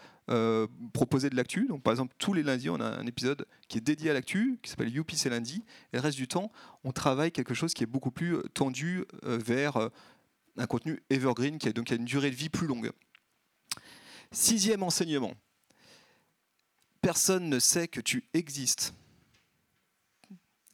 [0.93, 1.67] proposer de l'actu.
[1.67, 4.59] Donc par exemple, tous les lundis, on a un épisode qui est dédié à l'actu,
[4.61, 5.63] qui s'appelle Youpi c'est lundi.
[5.93, 6.51] Et le reste du temps,
[6.83, 9.89] on travaille quelque chose qui est beaucoup plus tendu vers
[10.57, 12.91] un contenu evergreen qui a donc une durée de vie plus longue.
[14.31, 15.33] Sixième enseignement.
[17.01, 18.93] Personne ne sait que tu existes.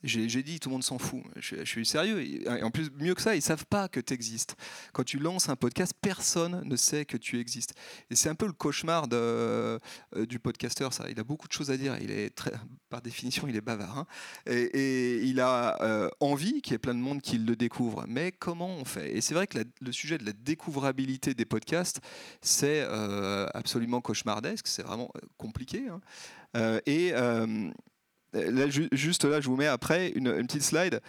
[0.06, 1.20] J'ai dit, tout le monde s'en fout.
[1.36, 2.44] Je, suis sérieux.
[2.62, 4.56] En plus, mieux que ça, ils savent pas que tu existes.
[4.92, 7.74] Quand tu lances un podcast, personne ne sait que tu existes.
[8.10, 9.78] Et c'est un peu le cauchemar euh,
[10.28, 10.92] du podcasteur.
[10.92, 11.96] Ça, il a beaucoup de choses à dire.
[12.00, 12.32] Il est
[12.88, 13.98] par définition, il est bavard.
[13.98, 14.06] Hein.
[14.46, 18.04] Et, il a euh, envie qu'il y ait plein de monde qui le découvre.
[18.06, 19.16] Mais comment on fait?
[19.16, 22.00] Et c'est vrai que le sujet de la découvrabilité des podcasts,
[22.40, 24.68] c'est euh, absolument cauchemardesque.
[24.68, 25.88] C'est vraiment compliqué.
[25.88, 26.80] Hein.
[26.86, 27.12] et
[28.92, 31.00] juste là, je vous mets après une, petite slide.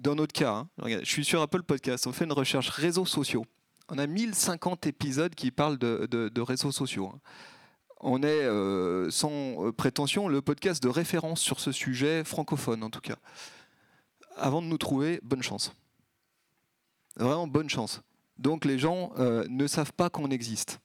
[0.00, 3.44] Dans notre cas, hein, je suis sur Apple Podcast, on fait une recherche réseaux sociaux.
[3.88, 7.12] On a 1050 épisodes qui parlent de, réseaux sociaux.
[7.14, 7.20] Hein.
[8.00, 12.90] On est, euh, sans euh, prétention, le podcast de référence sur ce sujet francophone, en
[12.90, 13.16] tout cas.
[14.36, 15.72] Avant de nous trouver, bonne chance.
[17.16, 18.00] Vraiment bonne chance.
[18.38, 20.80] Donc les gens euh, ne savent pas qu'on existe.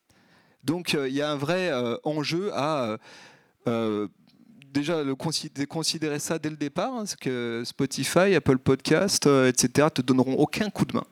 [0.63, 1.71] Donc il y a un vrai
[2.03, 2.97] enjeu à
[4.77, 9.87] déjà le considérer ça dès le départ, hein, parce que Spotify, Apple Podcast, euh, etc.,
[9.93, 11.05] te donneront aucun coup de main.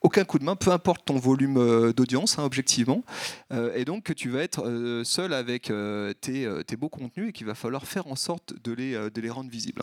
[0.00, 3.04] aucun coup de main, peu importe ton volume euh, d'audience, hein, objectivement,
[3.52, 5.72] euh, et donc tu vas être seul avec
[6.20, 9.82] tes, beaux contenus et qu'il va falloir faire en sorte de les, rendre visibles.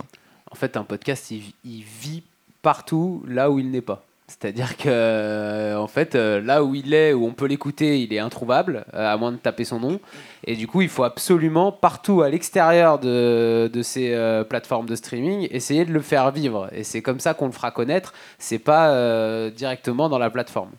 [0.51, 2.23] En fait, un podcast, il vit
[2.61, 4.05] partout là où il n'est pas.
[4.29, 8.13] C'est-à-dire que, euh, en fait, euh, là où il est, où on peut l'écouter, il
[8.13, 10.01] est introuvable, euh, à moins de taper son nom.
[10.43, 14.15] Et du coup, il faut absolument, partout à l'extérieur de, de ces
[14.49, 16.69] plateformes de streaming, essayer de le faire vivre.
[16.73, 18.13] Et c'est comme ça qu'on le fera connaître.
[18.37, 20.71] C'est pas directement dans la plateforme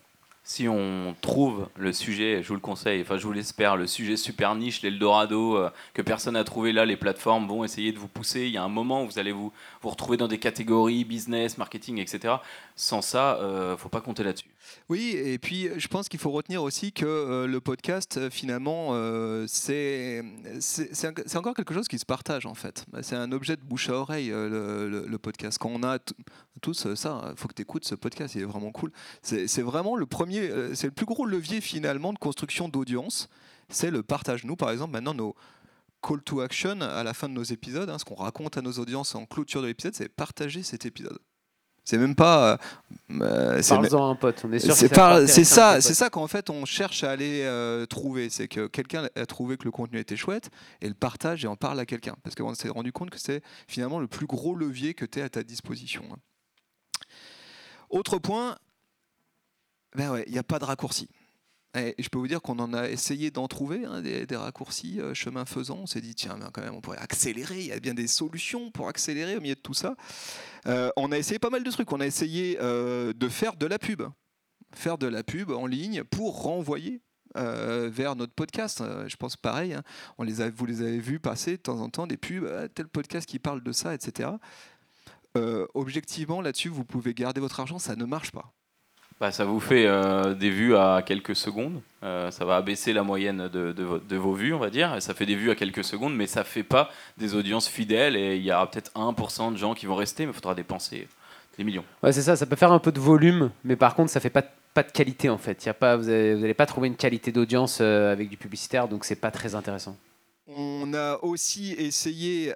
[0.49, 4.17] si on trouve le sujet, je vous le conseille, enfin je vous l'espère, le sujet
[4.17, 8.07] super niche, l'Eldorado, euh, que personne n'a trouvé là, les plateformes vont essayer de vous
[8.07, 8.47] pousser.
[8.47, 11.99] Il y a un moment où vous allez vous, retrouver dans des catégories business, marketing,
[11.99, 12.37] etc.
[12.75, 14.49] Sans ça, euh, faut pas compter là-dessus.
[14.89, 18.89] Oui, et puis je pense qu'il faut retenir aussi que euh, le podcast, euh, finalement,
[18.91, 20.23] euh, c'est
[21.35, 22.85] encore quelque chose qui se partage en fait.
[23.01, 25.57] C'est un objet de bouche à oreille, le, podcast.
[25.57, 25.99] Quand on a
[26.61, 28.91] tous ça, il faut que tu écoutes ce podcast, il est vraiment cool.
[29.21, 33.29] C'est vraiment le premier, c'est le plus gros levier finalement de construction d'audience,
[33.69, 34.45] c'est le partage.
[34.45, 35.35] Nous, par exemple, maintenant, nos
[36.01, 38.71] call to action à la fin de nos épisodes, hein, ce qu'on raconte à nos
[38.73, 41.19] audiences en clôture de l'épisode, c'est partager cet épisode.
[41.89, 42.51] C'est même pas.
[42.51, 42.57] Euh,
[43.21, 44.43] euh c'est un pote.
[44.45, 44.75] On est sûr.
[44.75, 48.29] C'est ça, c'est ça qu'en fait on cherche à aller euh, trouver.
[48.29, 51.55] C'est que quelqu'un a trouvé que le contenu était chouette et le partage et en
[51.55, 52.15] parle à quelqu'un.
[52.21, 55.23] Parce qu'on s'est rendu compte que c'est finalement le plus gros levier que tu as
[55.23, 56.03] à ta disposition.
[57.89, 58.55] Autre point,
[59.95, 61.09] ben ouais, il n'y a pas de raccourci.
[61.77, 65.13] Et je peux vous dire qu'on en a essayé d'en trouver hein, des, raccourcis euh,
[65.13, 65.77] chemin faisant.
[65.81, 67.59] On s'est dit tiens, quand même, on pourrait accélérer.
[67.59, 69.95] Il y a bien des solutions pour accélérer au milieu de tout ça.
[70.65, 71.91] Euh, on a essayé pas mal de trucs.
[71.91, 74.01] On a essayé euh, de faire de la pub,
[74.73, 77.01] faire de la pub en ligne pour renvoyer
[77.35, 78.83] vers notre podcast.
[79.07, 79.75] je pense pareil.
[79.75, 79.83] Hein.
[80.17, 82.87] on les a, vous les avez vus passer de temps en temps des pubs, tel
[82.87, 84.31] podcast qui parle de ça, etc.
[85.75, 87.77] objectivement, là-dessus, vous pouvez garder votre argent.
[87.77, 88.51] Ça ne marche pas.
[89.19, 91.81] Bah, ça vous fait euh, des vues à quelques secondes.
[92.03, 95.01] Euh, ça va abaisser la moyenne de, de, vos vues, on va dire.
[95.01, 98.15] ça fait des vues à quelques secondes, mais ça fait pas des audiences fidèles.
[98.15, 101.09] Et il y aura peut-être 1% de gens qui vont rester, mais il faudra dépenser
[101.57, 101.83] des millions.
[102.01, 102.37] Ouais, c'est ça.
[102.37, 104.91] Ça peut faire un peu de volume, mais par contre, ça fait pas, pas de
[104.91, 105.65] qualité en fait.
[105.65, 109.03] Y a pas, vous n'allez pas trouver une qualité d'audience euh, avec du publicitaire, donc
[109.03, 109.97] c'est pas très intéressant.
[110.47, 112.53] On a aussi essayé,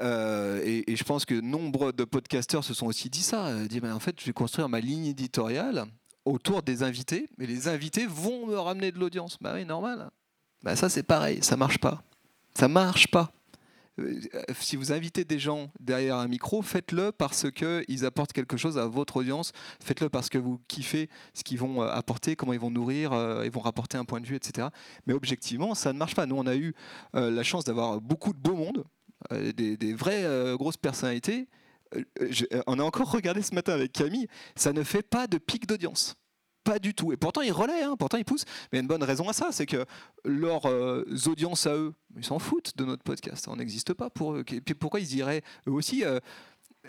[0.64, 3.94] et, et, je pense que nombre de podcasteurs se sont aussi dit ça, dit ben,
[3.94, 5.86] en fait je vais construire ma ligne éditoriale
[6.26, 9.38] autour des invités, mais les invités vont me ramener de l'audience.
[9.42, 10.10] Bah oui, normal.
[10.64, 12.04] Bah ça c'est pareil, ça marche pas.
[12.56, 13.32] Ça marche pas.
[14.00, 14.20] Euh,
[14.60, 18.88] si vous invitez des gens derrière un micro, faites-le parce qu'ils apportent quelque chose à
[18.88, 19.52] votre audience.
[19.82, 23.44] Faites-le parce que vous kiffez ce qu'ils vont euh, apporter, comment ils vont nourrir, euh,
[23.46, 24.68] ils vont rapporter un point de vue, etc.
[25.06, 26.26] Mais objectivement, ça ne marche pas.
[26.26, 26.74] Nous, on a eu
[27.14, 28.84] la chance d'avoir beaucoup de beau monde,
[29.32, 31.48] des, des vraies grosses personnalités
[31.96, 32.04] euh,
[32.54, 35.68] euh, on a encore regardé ce matin avec Camille, ça ne fait pas de pic
[35.68, 36.16] d'audience.
[36.64, 37.12] Pas du tout.
[37.12, 38.46] Et pourtant, ils relaient, hein, pourtant, ils poussent.
[38.72, 39.86] Mais il y a une bonne raison à ça, c'est que
[40.24, 43.48] leurs euh, audiences à eux, ils s'en foutent de notre podcast.
[43.50, 44.44] On n'existe pas pour eux.
[44.44, 46.04] puis pourquoi ils iraient eux aussi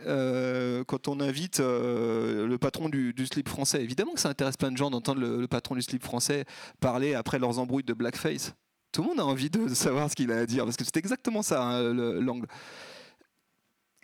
[0.06, 4.90] quand on invite le patron du, slip français, évidemment que ça intéresse plein de gens
[4.90, 6.44] d'entendre le, patron du slip français
[6.80, 8.54] parler après leurs embrouilles de blackface.
[8.90, 10.96] Tout le monde a envie de savoir ce qu'il a à dire, parce que c'est
[10.96, 12.48] exactement ça, hein, l'angle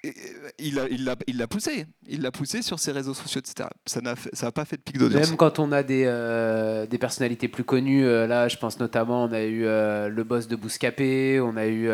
[0.03, 1.87] il l'a il il poussé.
[2.09, 3.69] Il l'a poussé sur ses réseaux sociaux, etc.
[3.87, 5.29] Ça n'a ça pas fait de pic d'audience.
[5.29, 9.25] Même quand on a des, euh, des personnalités plus connues, euh, là, je pense notamment,
[9.25, 11.91] on a eu euh, le boss de Bouscapé, on a eu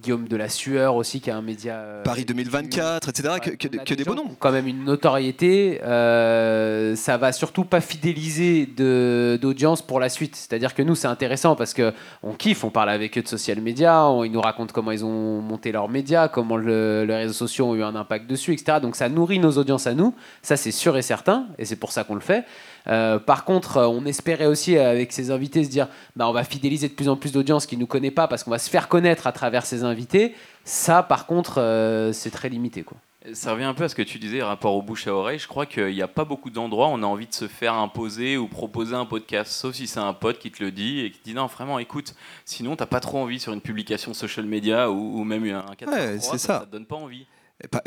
[0.00, 2.00] Guillaume de la Sueur aussi, qui a un média.
[2.04, 3.34] Paris 2024, etc.
[3.40, 4.34] que, que, des, beaux noms.
[4.38, 5.78] Quand même une notoriété.
[5.82, 10.34] ça va surtout pas fidéliser d'audience pour la suite.
[10.34, 11.92] C'est-à-dire que nous, c'est intéressant parce que
[12.22, 15.40] on kiffe, on parle avec eux de social media, ils nous racontent comment ils ont
[15.40, 16.71] monté leurs médias, comment le
[17.06, 18.78] les réseaux sociaux ont eu un impact dessus, etc.
[18.80, 21.92] Donc ça nourrit nos audiences à nous, ça c'est sûr et certain, et c'est pour
[21.92, 22.44] ça qu'on le fait.
[22.88, 26.44] Euh, par contre, euh, on espérait aussi avec ces invités se dire, bah, on va
[26.44, 28.70] fidéliser de plus en plus d'audience qui ne nous connaît pas parce qu'on va se
[28.70, 30.34] faire connaître à travers ces invités.
[30.64, 32.82] Ça, par contre, euh, c'est très limité.
[32.82, 32.98] Quoi.
[33.34, 35.38] Ça revient un peu à ce que tu disais, rapport aux bouche à oreille.
[35.38, 37.74] Je crois qu'il n'y a pas beaucoup d'endroits où on a envie de se faire
[37.74, 41.10] imposer ou proposer un podcast, sauf si c'est un pote qui te le dit et
[41.10, 44.12] qui te dit non, vraiment, écoute, sinon, tu n'as pas trop envie sur une publication
[44.12, 46.58] social media ou, même un 4 ouais, c'est ça.
[46.58, 47.26] ça te donne pas envie.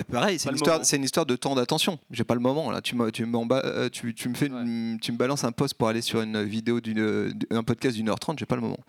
[0.10, 2.00] pareil, c'est une, histoire, une histoire de temps d'attention.
[2.12, 2.82] J'ai pas le moment là.
[2.82, 6.22] Tu, tu, euh, tu, tu me fais, tu me balances un post pour aller sur
[6.22, 8.40] une vidéo d'une, un podcast d'une heure trente.
[8.40, 8.80] J'ai pas le moment.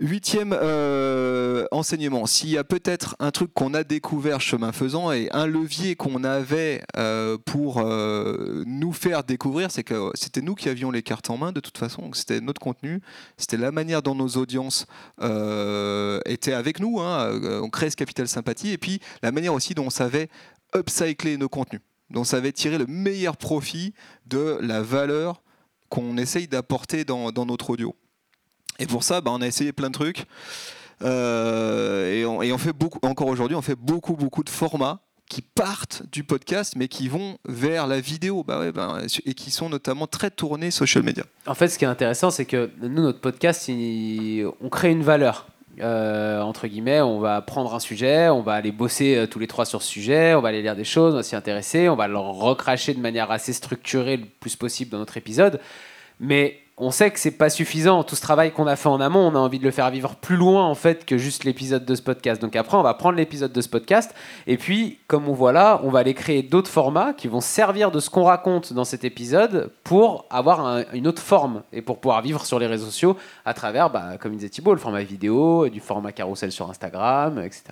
[0.00, 5.28] Huitième euh, enseignement, s'il y a peut-être un truc qu'on a découvert chemin faisant et
[5.32, 10.68] un levier qu'on avait euh, pour euh, nous faire découvrir, c'est que c'était nous qui
[10.68, 13.00] avions les cartes en main de toute façon, c'était notre contenu,
[13.38, 14.86] c'était la manière dont nos audiences
[16.26, 19.86] étaient avec nous, hein, on crée ce capital sympathie, et puis la manière aussi dont
[19.86, 20.28] on savait
[20.76, 21.80] upcycler nos contenus.
[22.10, 23.94] dont ça va tirer le meilleur profit
[24.26, 25.42] de la valeur
[25.88, 27.96] qu'on essaye d'apporter dans, notre audio.
[28.78, 30.24] Et pour ça, bah, on a essayé plein de trucs.
[31.02, 32.12] Euh,
[32.42, 36.24] et, on, fait beaucoup, encore aujourd'hui, on fait beaucoup, beaucoup de formats qui partent du
[36.24, 40.30] podcast, mais qui vont vers la vidéo, bah ouais, bah, et qui sont notamment très
[40.30, 41.24] tournés social media.
[41.46, 45.46] En fait, ce qui est intéressant, c'est que nous, notre podcast, on crée une valeur.
[45.80, 49.46] Euh, entre guillemets, on va prendre un sujet, on va aller bosser euh, tous les
[49.46, 51.94] trois sur ce sujet, on va aller lire des choses, on va s'y intéresser, on
[51.94, 55.60] va le recracher de manière assez structurée le plus possible dans notre épisode.
[56.18, 58.04] Mais on sait que c'est pas suffisant.
[58.04, 60.16] Tout ce travail qu'on a fait en amont, on a envie de le faire vivre
[60.16, 62.40] plus loin en fait que juste l'épisode de ce podcast.
[62.40, 64.14] Donc après, on va prendre l'épisode de ce podcast
[64.46, 67.90] et puis, comme on voit là, on va aller créer d'autres formats qui vont servir
[67.90, 72.22] de ce qu'on raconte dans cet épisode pour avoir une autre forme et pour pouvoir
[72.22, 75.80] vivre sur les réseaux sociaux à travers, bah, comme disait Thibault, le format vidéo, du
[75.80, 77.64] format carousel sur Instagram, etc.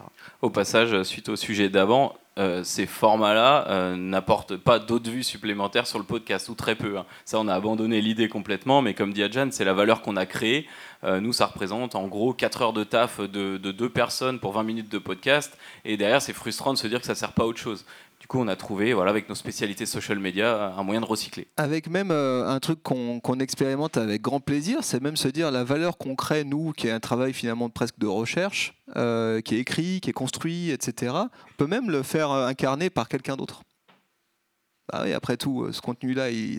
[0.42, 5.86] Au passage, suite au sujet d'avant, euh, ces formats-là euh, n'apportent pas d'autres vues supplémentaires
[5.86, 6.98] sur le podcast, ou très peu.
[6.98, 7.06] Hein.
[7.24, 10.26] Ça, on a abandonné l'idée complètement, mais comme dit Adjan, c'est la valeur qu'on a
[10.26, 10.66] créée.
[11.04, 14.52] Euh, nous, ça représente en gros 4 heures de taf de, de, deux personnes pour
[14.52, 17.32] 20 minutes de podcast, et derrière, c'est frustrant de se dire que ça ne sert
[17.32, 17.86] pas à autre chose.
[18.26, 21.46] Du coup, on a trouvé, voilà, avec nos spécialités social media, un moyen de recycler.
[21.56, 25.62] Avec même euh, un truc qu'on expérimente avec grand plaisir, c'est même se dire la
[25.62, 29.60] valeur qu'on crée, nous, qui est un travail finalement presque de recherche, euh, qui est
[29.60, 33.62] écrit, qui est construit, etc., on peut même le faire euh, incarner par quelqu'un d'autre.
[34.92, 36.58] Ah après tout, ce contenu-là, et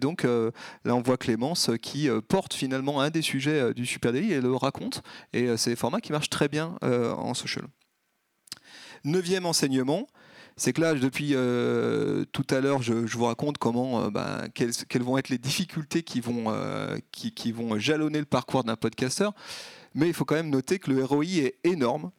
[0.00, 4.40] donc là, on voit Clémence qui porte finalement un des sujets du Super Daily et
[4.40, 5.02] le raconte.
[5.32, 7.64] Et c'est des formats qui marchent très bien en social.
[9.04, 10.06] Neuvième enseignement,
[10.56, 15.18] c'est que là, depuis euh, tout à l'heure, je, vous raconte comment, ben, quelles, vont
[15.18, 19.34] être les difficultés qui vont, euh, qui, vont jalonner le parcours d'un podcasteur.
[19.94, 22.10] Mais il faut quand même noter que le ROI est énorme.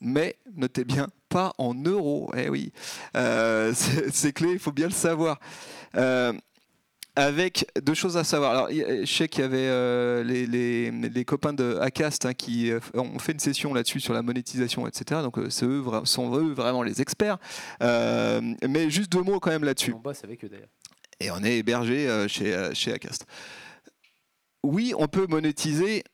[0.00, 2.30] Mais notez bien, pas en euros.
[2.36, 2.72] Eh oui,
[3.14, 5.38] c'est clé, il faut bien le savoir
[7.16, 8.50] avec deux choses à savoir.
[8.52, 13.18] Alors, je sais qu'il y avait euh, les, copains de Acast hein, qui euh, ont
[13.18, 15.22] fait une session là-dessus sur la monétisation, etc.
[15.22, 17.38] Donc, euh, eux sont eux vraiment les experts.
[17.80, 19.94] mais juste deux mots quand même là-dessus.
[19.94, 20.68] On bosse avec eux d'ailleurs.
[21.18, 23.26] Et on est hébergé chez, chez Acast.
[24.62, 26.04] Oui, on peut monétiser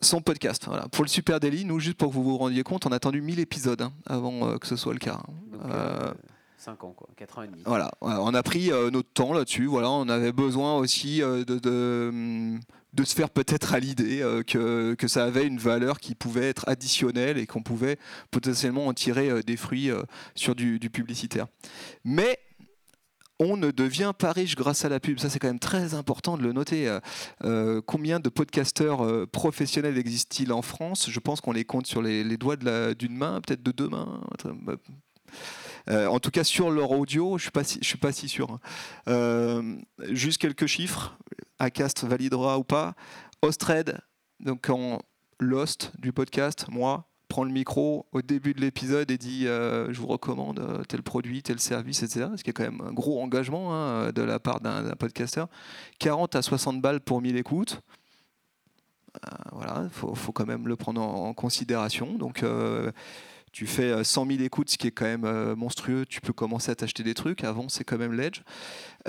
[0.00, 0.64] son podcast.
[0.66, 0.88] Voilà.
[0.88, 3.20] Pour le Super Daily, nous, juste pour que vous vous rendiez compte, on a attendu
[3.20, 5.20] 1000 épisodes hein, avant que ce soit le cas.
[5.62, 6.14] Hein.
[6.58, 7.62] 5 ans, quoi, 4 ans et demi.
[7.64, 9.66] Voilà, on a pris euh, notre temps là-dessus.
[9.66, 14.94] Voilà, on avait besoin aussi euh, de, de, se faire peut-être à l'idée euh, que,
[14.94, 17.96] que, ça avait une valeur qui pouvait être additionnelle et qu'on pouvait
[18.32, 19.90] potentiellement en tirer des fruits
[20.34, 21.46] sur du, publicitaire.
[22.04, 22.38] Mais
[23.38, 25.20] on ne devient pas riche grâce à la pub.
[25.20, 26.98] Ça, c'est quand même très important de le noter.
[27.86, 31.08] combien de podcasteurs professionnels existent-ils en France?
[31.08, 34.20] Je pense qu'on les compte sur les doigts d'une main, peut-être de deux mains.
[35.90, 38.50] Euh, en tout cas, sur leur audio, je ne suis, suis, pas si sûr.
[38.50, 38.60] Hein.
[39.08, 39.76] Euh,
[40.10, 41.16] juste quelques chiffres.
[41.58, 42.94] Acast validera ou pas.
[43.42, 43.98] Ostred,
[44.40, 45.00] donc en
[45.40, 50.00] Lost du podcast, moi, prend le micro au début de l'épisode et dit euh, je
[50.00, 52.28] vous recommande tel produit, tel service, etc.
[52.36, 55.48] Ce qui est quand même un gros engagement hein, de la part d'un podcasteur.
[55.98, 57.80] 40 à 60 balles pour 1000 écoutes.
[59.52, 62.14] voilà, il faut, faut, quand même le prendre en, considération.
[62.14, 62.44] Donc
[63.58, 66.32] tu fais 100 euh, 000 écoutes, ce qui est quand même euh, monstrueux, tu peux
[66.32, 67.42] commencer à t'acheter des trucs.
[67.42, 68.42] Avant, c'est quand même l'edge.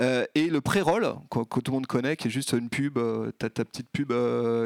[0.00, 2.98] Euh, et le pré-roll, que, tout le monde connaît, qui est juste une pub,
[3.38, 4.12] ta petite pub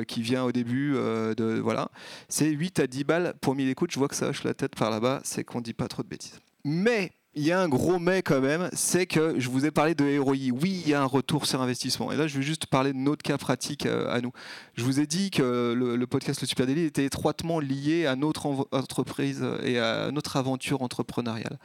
[0.06, 1.90] qui vient au début, de, voilà.
[2.30, 3.90] c'est 8 à 10 balles pour 1000 écoutes.
[3.90, 6.08] Je vois que ça hoche la tête par là-bas, c'est qu'on dit pas trop de
[6.08, 6.40] bêtises.
[6.64, 9.94] Mais il y a un gros mais quand même, c'est que je vous ai parlé
[9.94, 10.52] de ROI.
[10.52, 12.12] Oui, il y a un retour sur investissement.
[12.12, 14.32] Et là, je vais juste parler de notre cas pratique euh, à nous.
[14.74, 18.46] Je vous ai dit que le, podcast Le Super Daily était étroitement lié à notre
[18.72, 21.58] entreprise et à notre aventure entrepreneuriale.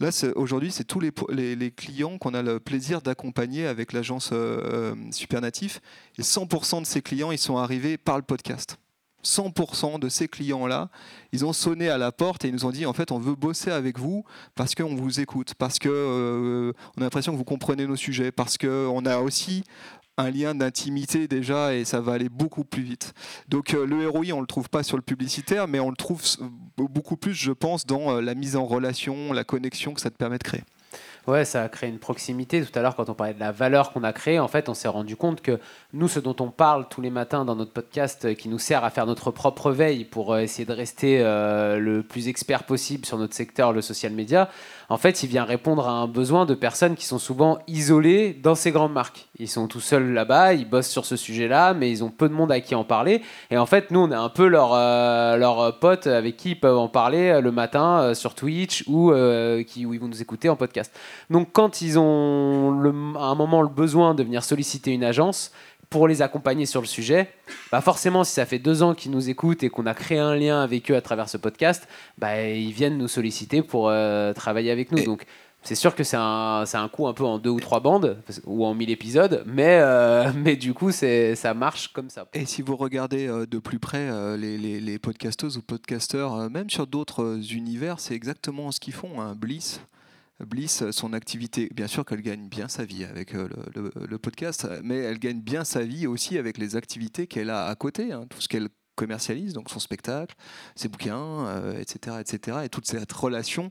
[0.00, 5.80] Là, aujourd'hui, c'est tous les, clients qu'on a le plaisir d'accompagner avec l'agence euh, Supernatif.
[6.18, 8.78] Et 100% de ces clients, ils sont arrivés par le podcast.
[9.24, 10.88] 100% de ces clients-là,
[11.32, 13.34] ils ont sonné à la porte et ils nous ont dit en fait on veut
[13.34, 17.86] bosser avec vous parce qu'on vous écoute, parce qu'on euh, a l'impression que vous comprenez
[17.86, 19.64] nos sujets, parce qu'on a aussi
[20.16, 23.14] un lien d'intimité déjà et ça va aller beaucoup plus vite.
[23.48, 26.22] Donc euh, le ROI on le trouve pas sur le publicitaire mais on le trouve
[26.76, 30.16] beaucoup plus je pense dans euh, la mise en relation, la connexion que ça te
[30.16, 30.62] permet de créer.
[31.26, 32.62] Ouais, ça a créé une proximité.
[32.62, 34.74] Tout à l'heure, quand on parlait de la valeur qu'on a créée, en fait, on
[34.74, 35.58] s'est rendu compte que
[35.94, 38.84] nous, ce dont on parle tous les matins dans notre podcast, euh, qui nous sert
[38.84, 43.06] à faire notre propre veille pour euh, essayer de rester euh, le plus expert possible
[43.06, 44.50] sur notre secteur, le social media,
[44.88, 48.54] en fait, il vient répondre à un besoin de personnes qui sont souvent isolées dans
[48.54, 49.28] ces grandes marques.
[49.38, 52.34] Ils sont tout seuls là-bas, ils bossent sur ce sujet-là, mais ils ont peu de
[52.34, 53.22] monde à qui en parler.
[53.50, 56.88] Et en fait, nous, on est un peu leur, pote avec qui ils peuvent en
[56.88, 59.12] parler le matin sur Twitch ou
[59.66, 60.92] qui, où ils vont nous écouter en podcast.
[61.30, 65.52] Donc quand ils ont à un moment le besoin de venir solliciter une agence
[65.94, 67.28] pour les accompagner sur le sujet,
[67.70, 70.34] bah forcément si ça fait deux ans qu'ils nous écoutent et qu'on a créé un
[70.34, 71.86] lien avec eux à travers ce podcast,
[72.18, 74.98] bah, ils viennent nous solliciter pour euh, travailler avec nous.
[74.98, 75.24] Et- Donc
[75.62, 78.66] c'est sûr que c'est un, un coup un peu en deux ou trois bandes ou
[78.66, 82.26] en mille épisodes, mais, euh, mais du coup ça marche comme ça.
[82.34, 86.70] Et si vous regardez euh, de plus près les, les, les podcasteuses ou podcasteurs, même
[86.70, 89.20] sur d'autres univers, c'est exactement ce qu'ils font.
[89.20, 89.34] hein.
[89.36, 89.80] Bliss,
[90.40, 94.96] Bliss, son activité, bien sûr qu'elle gagne bien sa vie avec euh, le, podcast, mais
[94.98, 98.40] elle gagne bien sa vie aussi avec les activités qu'elle a à côté, hein, tout
[98.40, 100.34] ce qu'elle commercialise, donc son spectacle,
[100.74, 103.70] ses bouquins, euh, etc., etc., et toute cette relation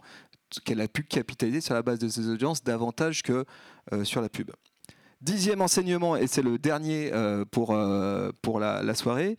[0.64, 3.46] qu'elle a pu capitaliser sur la base de ses audiences davantage que
[3.92, 4.52] euh, sur la pub.
[5.20, 7.12] Dixième enseignement, et c'est le dernier
[7.50, 7.74] pour,
[8.42, 9.38] pour la soirée,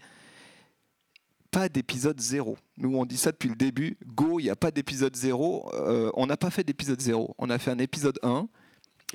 [1.55, 2.57] pas d'épisode zéro.
[2.79, 3.97] Nous, on dit ça depuis le début.
[4.07, 5.71] Go, il n'y a pas d'épisode zéro.
[5.75, 7.35] Euh, on n'a pas fait d'épisode zéro.
[7.39, 8.49] On a fait un épisode 1.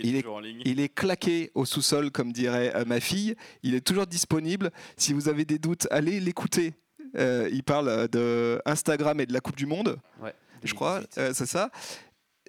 [0.01, 0.61] Il est- toujours en ligne.
[0.65, 3.35] Il est claqué au sous-sol, comme dirait euh, ma fille.
[3.63, 4.71] Il est toujours disponible.
[4.97, 6.73] Si vous avez des doutes, allez l'écouter.
[7.17, 10.33] Euh, il parle euh, de Instagram et de la Coupe du Monde Ouais,
[10.63, 11.17] je crois, 2018.
[11.19, 11.69] euh, c'est ça.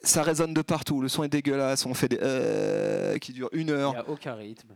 [0.03, 3.69] Ça résonne de partout, le son est dégueulasse, on fait des euh, qui durent une
[3.69, 4.71] Il heure, n'y a aucun rythme.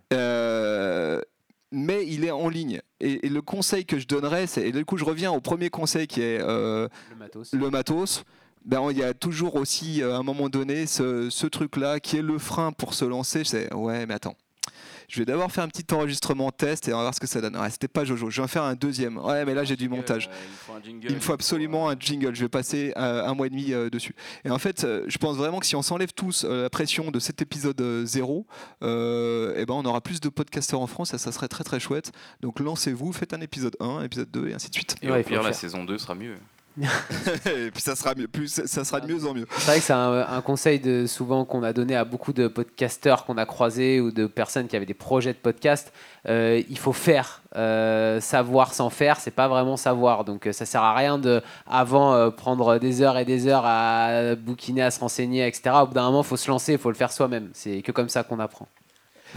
[1.74, 2.80] Mais il est en ligne.
[3.00, 5.70] Et, et le conseil que je donnerais, c'est, et du coup je reviens au premier
[5.70, 7.52] conseil qui est euh, Le matos.
[7.52, 8.24] le matos.
[8.64, 12.16] Ben, il y a toujours aussi, euh, à un moment donné, ce, ce truc-là qui
[12.16, 13.42] est le frein pour se lancer.
[13.44, 14.36] C'est ouais, mais attends.
[15.08, 17.40] Je vais d'abord faire un petit enregistrement test et on va voir ce que ça
[17.40, 17.56] donne.
[17.56, 18.30] Ouais, c'était pas Jojo.
[18.30, 19.18] Je vais en faire un deuxième.
[19.18, 20.28] Ouais, mais là j'ai du montage.
[20.28, 22.34] euh, il me faut un jingle, Il me faut absolument un jingle.
[22.34, 24.14] Je vais passer euh, un mois et demi euh, dessus.
[24.44, 27.42] Et en fait, je pense vraiment que si on s'enlève tous la pression de cet
[27.42, 28.46] épisode zéro,
[28.82, 28.84] eh
[29.66, 32.12] ben on aura plus de podcasteurs en France et ça serait très très chouette.
[32.40, 34.96] Donc lancez-vous, faites un épisode 1, un épisode 2 et ainsi de suite.
[35.02, 36.36] Et Ouais, au il faut pire, le la saison 2 sera mieux.
[36.80, 39.46] Et puis ça sera plus, ça sera de mieux en mieux.
[39.58, 43.38] C'est vrai que c'est un, conseil souvent qu'on a donné à beaucoup de podcasteurs qu'on
[43.38, 45.92] a croisés ou de personnes qui avaient des projets de podcast.
[46.28, 47.42] Euh, il faut faire.
[47.56, 50.24] Euh, savoir sans faire, c'est pas vraiment savoir.
[50.24, 54.34] Donc euh, ça sert à rien de avant prendre des heures et des heures à
[54.34, 55.76] bouquiner, à se renseigner, etc.
[55.82, 57.50] Au bout d'un moment, il faut se lancer, il faut le faire soi-même.
[57.52, 58.66] C'est que comme ça qu'on apprend.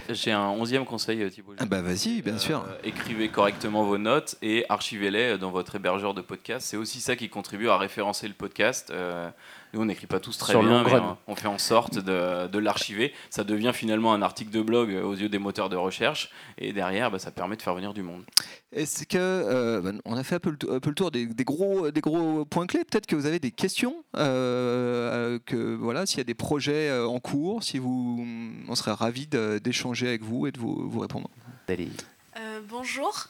[0.09, 1.53] J'ai un onzième conseil, euh, Thibaut.
[1.59, 2.65] Ah bah vas-y, bien Euh, sûr.
[2.83, 6.67] Écrivez correctement vos notes et archivez-les dans votre hébergeur de podcast.
[6.69, 8.89] C'est aussi ça qui contribue à référencer le podcast.
[8.91, 9.29] Euh,
[9.77, 12.47] nous, on n'écrit pas tous très Sur bien, mais on, on fait en sorte de,
[12.47, 13.13] de l'archiver.
[13.29, 16.31] Ça devient finalement un article de blog aux yeux des moteurs de recherche.
[16.57, 18.23] Et derrière, bah, ça permet de faire venir du monde.
[18.71, 21.25] Est-ce que euh, ben, on a fait un peu le, un peu le tour des,
[21.25, 22.83] des gros des gros points clés.
[22.83, 24.03] Peut-être que vous avez des questions.
[24.15, 28.25] euh, euh, que voilà, s'il y a des projets en cours, si vous,
[28.67, 31.29] on serait ravi d'échanger avec vous et de vous, vous répondre.
[31.69, 33.27] Euh, bonjour.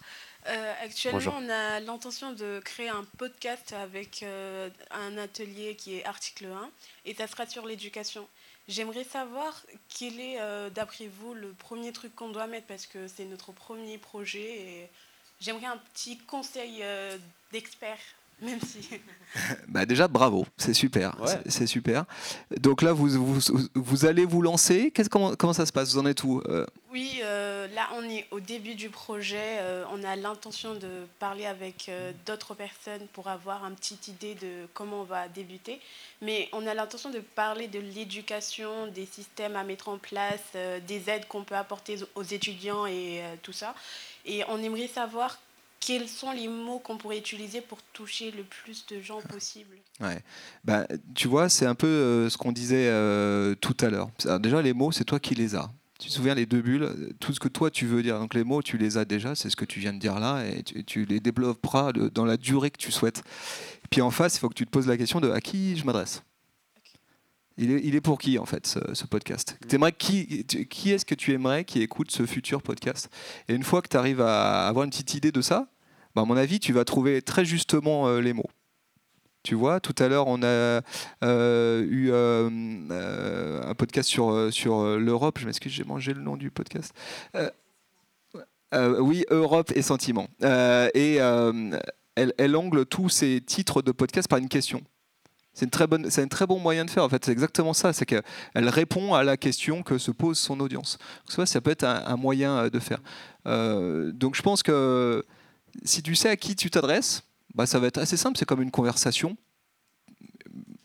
[0.47, 1.33] Euh, actuellement, Bonjour.
[1.37, 6.69] on a l'intention de créer un podcast avec euh, un atelier qui est article 1
[7.05, 8.27] et ça sera sur l'éducation.
[8.69, 13.07] J'aimerais savoir quel est, euh, d'après vous, le premier truc qu'on doit mettre parce que
[13.07, 14.89] c'est notre premier projet et
[15.41, 16.83] j'aimerais un petit conseil
[17.51, 17.99] d'expert,
[18.41, 18.87] même si.
[19.67, 21.37] Bah déjà bravo, c'est super, Ouais.
[21.47, 22.05] c'est- super.
[22.61, 23.39] Donc là vous, vous,
[23.75, 24.91] vous allez vous lancer.
[25.11, 25.91] Comment, comment ça se passe?
[25.93, 29.57] Vous en êtes où Euh, Oui, euh, là on est au début du projet.
[29.59, 34.33] euh, on a l'intention de parler avec euh, d'autres personnes pour avoir une petite idée
[34.35, 35.81] de comment on va débuter.
[36.21, 40.79] Mais on a l'intention de parler de l'éducation, des systèmes à mettre en place, euh,
[40.87, 43.75] des aides qu'on peut apporter aux étudiants et euh, tout ça.
[44.25, 45.37] Et on aimerait savoir
[45.79, 49.75] quels sont les mots qu'on pourrait utiliser pour toucher le plus de gens possible.
[49.99, 50.19] Ouais.
[50.63, 54.09] Bah, tu vois, c'est un peu euh, ce qu'on disait euh, tout à l'heure.
[54.39, 55.69] Déjà, les mots, c'est toi qui les as.
[55.99, 58.19] Tu te souviens, les deux bulles, euh, tout ce que toi tu veux dire.
[58.19, 60.43] Donc les mots, tu les as déjà, c'est ce que tu viens de dire là,
[60.45, 63.23] et tu, les développeras de- dans la durée que tu souhaites.
[63.89, 65.85] Puis en face, il faut que tu te poses la question de à qui je
[65.85, 66.21] m'adresse.
[67.59, 69.57] Il est, pour qui en fait ce, podcast?
[69.67, 73.09] T'aimerais qui, qui est-ce que tu aimerais qui écoute ce futur podcast?
[73.49, 75.67] Et une fois que tu arrives à avoir une petite idée de ça,
[76.17, 78.49] bah, à mon avis, tu vas trouver très justement euh, les mots.
[79.43, 80.81] Tu vois, tout à l'heure, on a
[81.23, 85.39] euh, eu euh, un podcast sur, sur l'Europe.
[85.39, 86.91] Je m'excuse, j'ai mangé le nom du podcast.
[88.73, 90.27] Oui, Europe et sentiments.
[90.41, 94.81] Et elle, elle ongle tous ses titres de podcast par une question.
[95.57, 97.03] C'est un très bon moyen de faire.
[97.03, 97.91] En fait, c'est exactement ça.
[97.91, 98.23] C'est qu'elle
[98.69, 100.99] répond à la question que se pose son audience.
[101.27, 102.99] Ça, ça peut être un, moyen euh, de faire.
[103.47, 105.25] Euh, donc, je pense que
[105.83, 107.23] si tu sais à qui tu t'adresses,
[107.55, 108.37] bah, ça va être assez simple.
[108.37, 109.35] C'est comme une conversation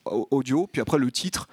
[0.06, 0.66] au- audio.
[0.72, 1.48] Puis après, le titre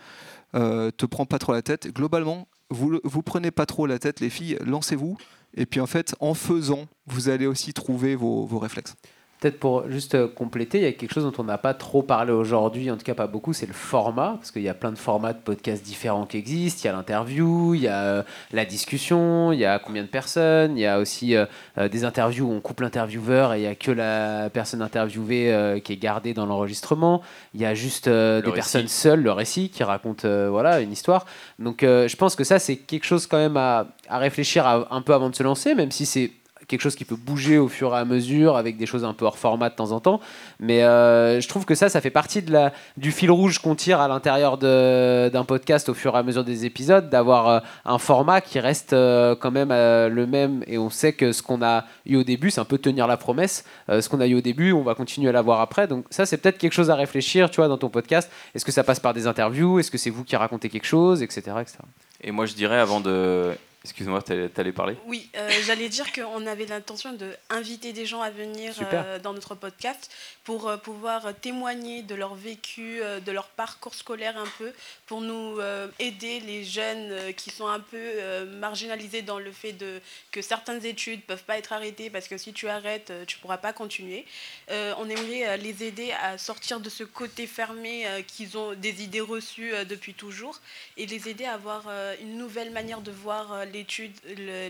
[0.55, 1.93] euh, te prend pas trop la tête.
[1.93, 4.57] Globalement, vous vous prenez pas trop la tête, les filles.
[4.65, 5.17] Lancez-vous.
[5.55, 8.95] Et puis en fait, en faisant, vous allez aussi trouver vos réflexes.
[9.40, 12.02] Peut-être pour juste euh, compléter, il y a quelque chose dont on n'a pas trop
[12.02, 14.92] parlé aujourd'hui, en tout cas pas beaucoup, c'est le format, parce qu'il y a plein
[14.92, 16.82] de formats de podcasts différents qui existent.
[16.84, 20.10] Il y a l'interview, il y a euh, la discussion, il y a combien de
[20.10, 21.46] personnes, il y a aussi euh,
[21.90, 25.94] des interviews où on coupe l'intervieweur et il n'y a que la personne interviewée qui
[25.94, 27.22] est gardée dans l'enregistrement.
[27.54, 31.26] Il y a juste des personnes seules, le récit, qui raconte voilà, une histoire.
[31.60, 35.14] Donc je pense que ça, c'est quelque chose quand même à, à réfléchir un peu
[35.14, 36.32] avant de se lancer, même si c'est
[36.70, 39.26] quelque chose qui peut bouger au fur et à mesure avec des choses un peu
[39.26, 40.22] hors format de temps en temps.
[40.59, 43.76] Mais euh, je trouve que ça, ça fait partie de la, du fil rouge qu'on
[43.76, 47.97] tire à l'intérieur d'un podcast au fur et à mesure des épisodes, d'avoir euh, un
[47.97, 50.63] format qui reste euh, quand même le même.
[50.67, 53.17] Et on sait que ce qu'on a eu au début, c'est un peu tenir la
[53.17, 53.65] promesse.
[53.89, 55.88] ce qu'on a eu au début, on va continuer à l'avoir après.
[55.88, 58.32] Donc ça, c'est peut-être quelque chose à réfléchir, tu vois, dans ton podcast.
[58.53, 59.80] Est-ce que ça passe par des interviews?
[59.80, 61.80] Est-ce que c'est vous qui racontez quelque chose, etc., etc.
[62.22, 63.51] Et moi, je dirais, avant de
[63.86, 64.98] Excuse-moi, tu allais parler?
[65.06, 69.56] Oui, euh, j'allais dire qu'on avait l'intention d'inviter des gens à venir euh, dans notre
[69.56, 70.12] podcast
[70.44, 74.74] pour euh, pouvoir témoigner de leur vécu, de leur parcours scolaire un peu,
[75.06, 75.60] pour nous
[76.00, 80.02] aider les jeunes qui sont un peu marginalisés dans le fait de,
[80.32, 83.42] que certaines études ne peuvent pas être arrêtées parce que si tu arrêtes, tu ne
[83.42, 84.26] pourras pas continuer.
[84.70, 89.72] on aimerait les aider à sortir de ce côté fermé qu'ils ont des idées reçues
[89.86, 90.60] depuis toujours
[90.98, 91.88] et les aider à avoir
[92.22, 94.11] une nouvelle manière de voir l'étude,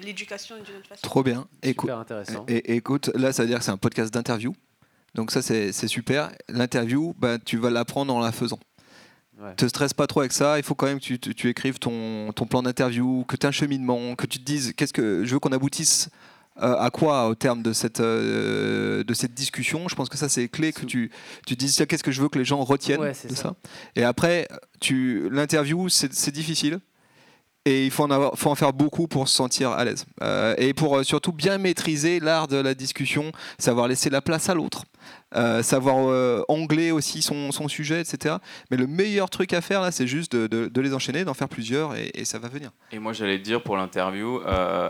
[0.04, 1.02] l'éducation d'une autre façon.
[1.02, 1.48] Trop bien.
[1.64, 2.46] Écoute, intéressant.
[2.48, 4.56] Et, écoute, là, ça veut dire que c'est un podcast d'interview.
[5.16, 6.32] Donc ça, c'est super.
[6.48, 8.60] L'interview, bah, tu vas l'apprendre en la faisant.
[9.42, 9.56] Ouais.
[9.56, 10.58] Te stresse pas trop avec ça.
[10.60, 13.50] Il faut quand même que tu, tu, écrives ton, ton plan d'interview, que tu aies
[13.50, 16.10] un cheminement, que tu te dises qu'est-ce que je veux qu'on aboutisse
[16.62, 19.88] euh, à quoi au terme de cette, euh, de cette discussion.
[19.88, 21.10] Je pense que ça, c'est clé que tu,
[21.46, 23.36] tu te dises qu'est-ce que je veux que les gens retiennent de ça.
[23.36, 23.56] ça.
[23.96, 24.46] Et après,
[24.82, 26.80] l'interview, c'est difficile.
[27.70, 30.08] Et il faut en, faire beaucoup pour se sentir à l'aise.
[30.24, 34.50] Euh, et pour euh, surtout bien maîtriser l'art de la discussion, savoir laisser la place
[34.50, 34.86] à l'autre,
[35.36, 35.98] euh, savoir
[36.48, 38.38] angler aussi son, sujet, etc.
[38.72, 41.96] Mais le meilleur truc à faire, là, c'est juste de, les enchaîner, d'en faire plusieurs,
[41.96, 42.72] et, et, ça va venir.
[42.92, 44.42] Et moi, j'allais te dire pour l'interview,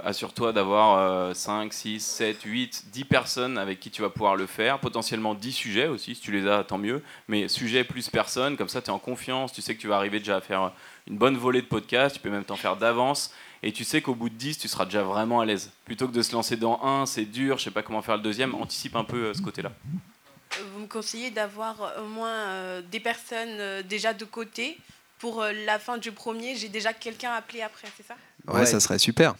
[0.06, 4.80] assure-toi d'avoir 5, 6, 7, 8, 10 personnes avec qui tu vas pouvoir le faire,
[4.80, 7.04] potentiellement 10 sujets aussi, si tu les as, tant mieux.
[7.28, 9.98] Mais sujet plus personne, comme ça, tu es en confiance, tu sais que tu vas
[9.98, 10.72] arriver déjà à faire
[11.10, 13.34] une bonne volée de podcast, tu peux même t'en faire d'avance,
[13.64, 15.72] et tu sais qu'au bout de 10, tu seras déjà vraiment à l'aise.
[15.86, 18.24] Plutôt que de se lancer dans un, c'est dur, je sais pas comment faire le
[18.24, 19.72] deuxième, anticipe un peu euh, ce côté-là.
[20.74, 24.78] Vous me conseillez d'avoir euh, au moins euh, des personnes déjà de côté
[25.20, 28.16] pour la fin du premier, j'ai déjà quelqu'un appelé après, c'est ça?
[28.48, 29.36] Ouais, ça serait super.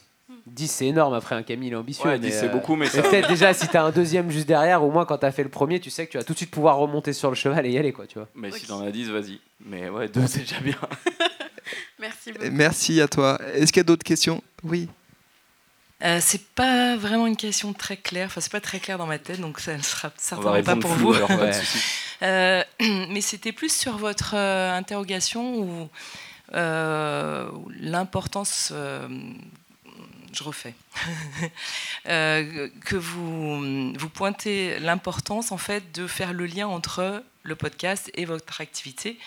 [0.48, 2.18] 10 c'est énorme après un Camille ambitieux.
[2.18, 5.06] 10 c'est beaucoup, mais peut-être déjà si tu as un deuxième juste derrière, au moins
[5.06, 6.78] quand tu as fait le premier, tu sais que tu vas tout de suite pouvoir
[6.78, 8.28] remonter sur le cheval et y aller, quoi, tu vois.
[8.36, 9.40] Mais si t'en as 10, vas-y.
[9.66, 10.78] Mais ouais, 2 c'est déjà bien.
[12.00, 12.46] Merci beaucoup.
[12.52, 13.40] Merci à toi.
[13.54, 14.42] Est-ce qu'il y a d'autres questions?
[14.64, 14.88] Oui.
[16.02, 19.20] Euh, c'est pas vraiment une question très claire, enfin c'est pas très clair dans ma
[19.20, 21.14] tête, donc ça ne sera certainement pas pour vous.
[22.22, 22.64] euh,
[23.10, 25.90] mais c'était plus sur votre euh, interrogation ou
[26.54, 27.50] euh,
[27.82, 28.74] l'importance,
[30.34, 30.74] je refais,
[32.06, 38.26] que vous, vous pointez l'importance en fait de faire le lien entre le podcast et
[38.26, 39.18] votre activité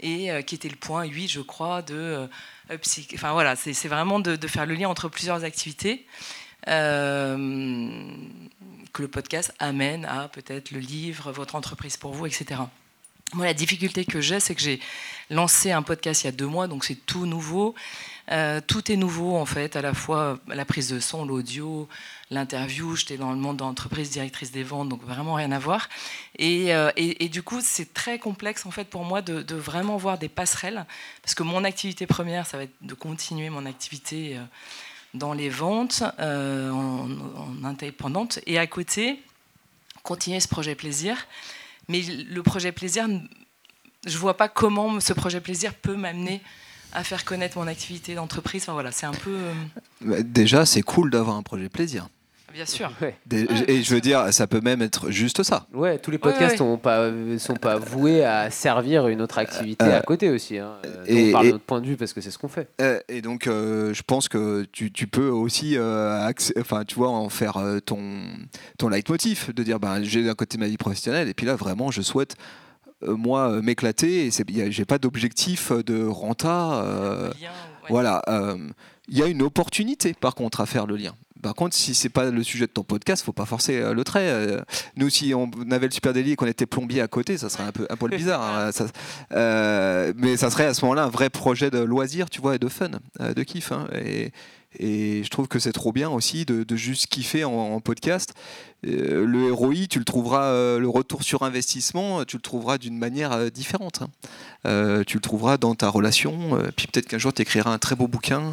[0.00, 2.26] et euh, qui était le point 8, je crois, de euh,
[3.14, 6.06] Enfin voilà, c'est vraiment de, faire le lien entre plusieurs activités.
[6.66, 8.06] Euh,
[8.94, 12.60] que le podcast amène à peut-être le livre, votre entreprise pour vous, etc.
[13.32, 14.80] Moi, la difficulté que j'ai, c'est que j'ai
[15.30, 17.74] lancé un podcast il y a deux mois, donc c'est tout nouveau.
[18.30, 21.88] Euh, tout est nouveau en fait, à la fois la prise de son, l'audio,
[22.30, 22.94] l'interview.
[22.96, 25.88] J'étais dans le monde d'entreprise, directrice des ventes, donc vraiment rien à voir.
[26.40, 30.18] Euh, et, et, du coup, c'est très complexe en fait pour moi de, vraiment voir
[30.18, 30.86] des passerelles,
[31.22, 34.44] parce que mon activité première, ça va être de continuer mon activité euh,
[35.14, 39.20] dans les ventes en, en indépendante, et à côté,
[40.02, 41.26] continuer ce projet plaisir.
[41.88, 43.06] Mais le projet plaisir,
[44.06, 46.40] je vois pas comment ce projet plaisir peut m'amener
[46.92, 48.62] à faire connaître mon activité d'entreprise.
[48.62, 49.34] Enfin, voilà, c'est un peu.
[49.34, 49.52] Euh,
[50.00, 52.08] bah, déjà, c'est cool d'avoir un projet plaisir.
[52.54, 52.90] Bien sûr.
[53.30, 55.66] et je veux dire, ça peut même être juste ça.
[55.74, 59.98] Ouais, tous les podcasts ne pas, sont pas voués à servir une autre activité euh,
[59.98, 60.58] à côté aussi.
[60.58, 60.76] Hein.
[61.06, 62.68] Et, on parle de notre point de vue parce que c'est ce qu'on fait.
[62.80, 65.76] Euh, et donc, je pense que tu, tu peux aussi,
[66.56, 68.22] enfin, tu vois, en faire ton,
[68.78, 71.90] ton leitmotiv, de dire, ben, j'ai d'un côté ma vie professionnelle, et puis là, vraiment,
[71.90, 72.36] je souhaite
[73.04, 76.82] euh, moi euh, m'éclater et j'ai pas d'objectif de renta.
[76.84, 77.30] Euh,
[77.88, 78.22] voilà,
[79.08, 81.14] il y a une opportunité par contre à faire le lien.
[81.44, 84.58] Par contre, si c'est pas le sujet de ton podcast, faut pas forcer le trait.
[84.96, 87.64] nous, si on avait le super délit et qu'on était plombier à côté, ça serait
[87.64, 88.42] un peu un poil bizarre.
[88.42, 88.70] Hein,
[90.16, 92.68] mais ça serait à ce moment-là un vrai projet de loisir, tu vois, et de
[92.68, 92.88] fun,
[93.20, 93.72] de kiff.
[93.72, 94.32] Hein, et,
[94.78, 98.34] Et je trouve que c'est trop bien aussi de, juste kiffer en, podcast.
[98.86, 102.98] Euh, le ROI, tu le trouveras, euh, le retour sur investissement, tu le trouveras d'une
[102.98, 104.02] manière euh, différente.
[104.02, 105.04] Hein.
[105.06, 108.08] tu le trouveras dans ta relation, puis peut-être qu'un jour tu écriras un très beau
[108.08, 108.52] bouquin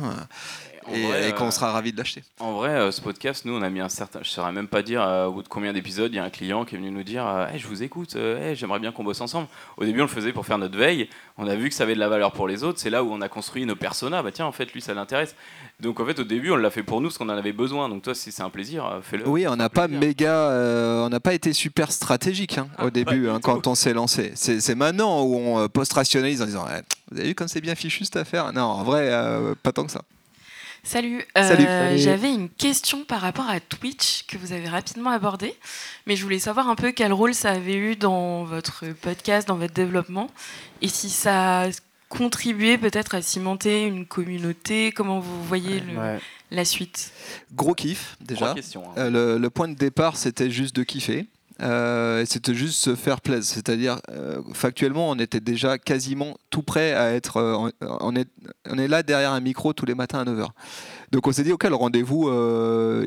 [0.93, 2.23] et, qu'on sera ravi de l'acheter.
[2.39, 4.19] En vrai, ce podcast, nous, on a mis un certain.
[4.21, 6.29] Je ne saurais même pas dire au bout de combien d'épisodes, il y a un
[6.29, 8.17] client qui est venu nous dire Je vous écoute,
[8.53, 9.47] j'aimerais bien qu'on bosse ensemble.
[9.77, 11.09] Au début, on le faisait pour faire notre veille.
[11.37, 12.79] On a vu que ça avait de la valeur pour les autres.
[12.79, 14.21] C'est là où on a construit nos personas.
[14.21, 15.35] Bah tiens, en fait, lui, ça l'intéresse.
[15.79, 17.89] Donc en fait, au début, on l'a fait pour nous parce qu'on en avait besoin.
[17.89, 19.27] Donc toi, si c'est un plaisir, euh, fais-le.
[19.27, 22.91] Oui, on n'a pas méga, euh, on n'a pas été super stratégique hein, au ah,
[22.91, 24.33] début hein, quand on s'est lancé.
[24.35, 26.65] C'est maintenant où on euh, post-rationalise en disant
[27.11, 28.53] Vous avez vu comme c'est bien fichu cette affaire?
[28.53, 29.11] Non, en vrai,
[29.63, 30.01] pas tant que ça.
[30.83, 31.23] Salut.
[31.35, 31.97] Salut.
[31.97, 35.55] J'avais une question par rapport à Twitch que vous avez rapidement abordé,
[36.07, 39.57] mais je voulais savoir un peu quel rôle ça avait eu dans votre podcast, dans
[39.57, 40.29] votre développement,
[40.81, 41.69] et si ça
[42.11, 45.81] contribuer peut-être à cimenter une communauté Comment vous voyez
[46.51, 47.11] la suite?
[47.53, 48.51] Gros kiff déjà.
[48.51, 48.81] Hein.
[48.97, 51.27] Euh, le, point de départ, c'était juste de kiffer.
[51.61, 53.53] Euh, c'était juste se faire plaisir.
[53.53, 57.71] C'est-à-dire, euh, factuellement, on était déjà quasiment tout prêt à être.
[57.81, 58.27] on, est,
[58.69, 60.47] on est là derrière un micro tous les matins à 9h.
[61.11, 62.29] Donc on s'est dit, ok, le rendez-vous,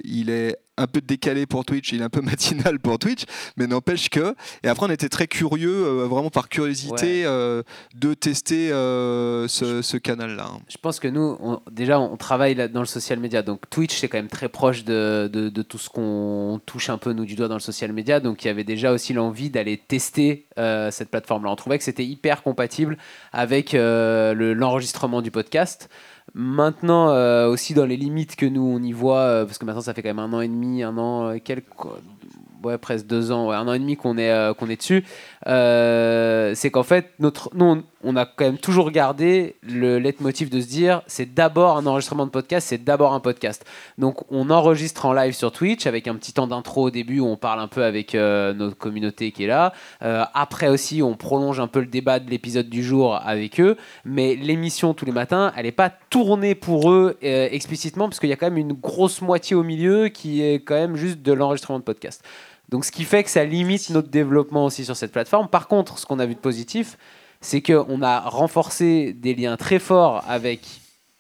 [0.04, 3.24] il est un peu décalé pour Twitch, il est un peu matinal pour Twitch,
[3.56, 4.34] mais n'empêche que.
[4.62, 7.62] Et après, on était très curieux, euh, vraiment par curiosité, euh,
[7.94, 10.48] de tester euh, ce, canal-là.
[10.68, 11.38] Je pense que nous,
[11.70, 13.42] déjà, on travaille dans le social media.
[13.42, 17.12] Donc Twitch, c'est quand même très proche de, de, tout ce qu'on touche un peu,
[17.12, 18.20] nous, du doigt dans le social media.
[18.20, 21.50] Donc il y avait déjà aussi l'envie d'aller tester cette plateforme-là.
[21.50, 22.98] On trouvait que c'était hyper compatible
[23.32, 25.88] avec l'enregistrement du podcast.
[26.32, 29.82] Maintenant, euh, aussi dans les limites que nous on y voit, euh, parce que maintenant
[29.82, 31.66] ça fait quand même un an et demi, un an, euh, quelques,
[32.80, 35.04] presque deux ans, un an et demi qu'on est, euh, qu'on est dessus,
[35.46, 40.60] euh, c'est qu'en fait, notre, nous, on, a quand même toujours gardé le leitmotiv de
[40.60, 43.64] se dire c'est d'abord un enregistrement de podcast, c'est d'abord un podcast.
[43.98, 47.26] Donc, on enregistre en live sur Twitch avec un petit temps d'intro au début où
[47.26, 49.72] on parle un peu avec euh, notre communauté qui est là.
[50.00, 54.34] après aussi, on prolonge un peu le débat de l'épisode du jour avec eux, mais
[54.36, 58.36] l'émission tous les matins, elle n'est pas tournée pour eux explicitement parce qu'il y a
[58.36, 61.84] quand même une grosse moitié au milieu qui est quand même juste de l'enregistrement de
[61.84, 62.22] podcast.
[62.68, 65.48] Donc ce qui fait que ça limite notre développement aussi sur cette plateforme.
[65.48, 66.96] Par contre, ce qu'on a vu de positif,
[67.40, 70.60] c'est qu'on a renforcé des liens très forts avec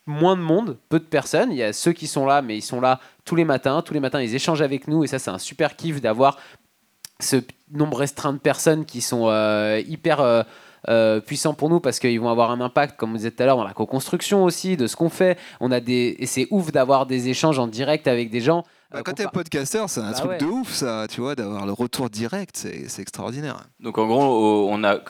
[0.06, 1.50] moins de monde, peu de personnes.
[1.50, 3.82] Il y a ceux qui sont là, mais ils sont là tous les matins.
[3.82, 6.38] Tous les matins, ils échangent avec nous et ça, c'est un super kiff d'avoir
[7.20, 7.36] ce
[7.70, 10.42] nombre restreint de personnes qui sont euh, hyper euh,
[10.88, 13.46] euh, puissants pour nous parce qu'ils vont avoir un impact, comme vous disiez tout à
[13.46, 15.38] l'heure, dans la co-construction aussi de ce qu'on fait.
[15.60, 18.64] On a des et c'est ouf d'avoir des échanges en direct avec des gens.
[18.94, 21.72] Bah, quand t'es podcasteur, c'est un bah truc de ouf, ça, tu vois, d'avoir le
[21.72, 23.56] retour direct, c'est extraordinaire.
[23.80, 25.00] Donc en gros, on a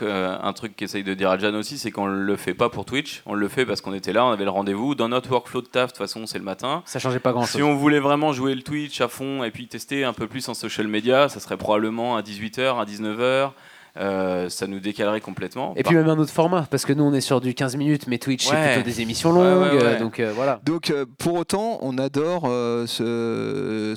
[0.42, 3.22] un truc qu'essaye de dire à Jan aussi, c'est qu'on le fait pas pour Twitch,
[3.26, 4.94] on le fait parce qu'on était là, on avait le rendez-vous.
[4.94, 6.82] Dans notre workflow de taf, de toute façon, c'est le matin.
[6.86, 7.56] Ça changeait pas grand-chose.
[7.56, 10.48] Si on voulait vraiment jouer le Twitch à fond et puis tester un peu plus
[10.48, 13.50] en social media, ça serait probablement à 18h, à 19h.
[13.96, 15.72] Euh, ça nous décalerait complètement.
[15.76, 18.08] Et puis même un autre format, parce que nous on est sur du 15 minutes,
[18.08, 20.60] mais Twitch c'est plutôt des émissions longues, donc euh, voilà.
[20.64, 22.42] Donc euh, pour autant, on adore
[22.88, 23.94] ce,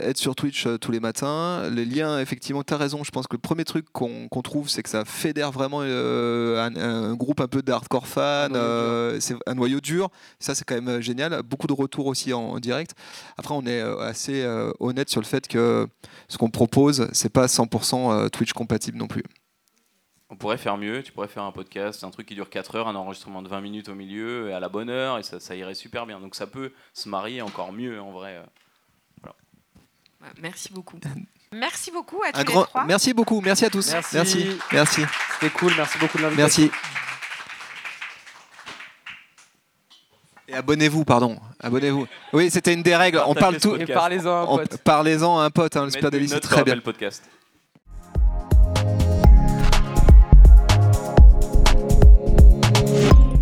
[0.00, 1.68] être sur Twitch tous les matins.
[1.70, 4.82] Les liens, effectivement, tu as raison, je pense que le premier truc qu'on trouve, c'est
[4.82, 8.48] que ça fédère vraiment un, groupe un peu d'hardcore fans,
[9.20, 10.08] c'est un noyau dur,
[10.40, 11.42] ça c'est quand même génial.
[11.42, 12.92] Beaucoup de retours aussi en, direct.
[13.36, 14.46] Après, on est assez
[14.80, 15.86] honnête sur le fait que
[16.28, 19.25] ce qu'on propose, c'est pas 100% Twitch compatible non plus.
[20.28, 22.88] On pourrait faire mieux, tu pourrais faire un podcast, un truc qui dure 4 heures,
[22.88, 25.54] un enregistrement de 20 minutes au milieu, et à la bonne heure, et ça, ça
[25.54, 26.18] irait super bien.
[26.18, 28.42] Donc ça peut se marier encore mieux en vrai.
[30.40, 30.98] Merci beaucoup.
[31.52, 32.84] Merci beaucoup à tous les trois.
[32.86, 33.92] Merci beaucoup, merci à tous.
[34.12, 34.58] Merci.
[34.72, 35.02] Merci.
[35.34, 36.64] C'était cool, merci beaucoup de l'invitation.
[36.64, 36.76] Merci.
[40.48, 41.38] Et abonnez-vous, pardon.
[41.60, 42.06] Abonnez-vous.
[42.32, 43.20] Oui, c'était une des règles.
[43.26, 43.76] On parle tout.
[43.92, 44.76] Parlez-en à un pote.
[44.78, 45.76] Parlez-en à un pote.
[45.76, 46.78] Hein, le Super c'est très bien.
[46.78, 47.28] podcast.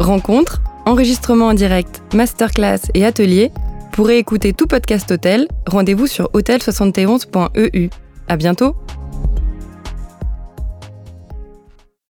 [0.05, 3.51] Rencontres, enregistrements en direct, masterclass et ateliers.
[3.93, 7.89] Pour écouter tout podcast hôtel, rendez-vous sur hôtel71.eu.
[8.29, 8.77] À bientôt!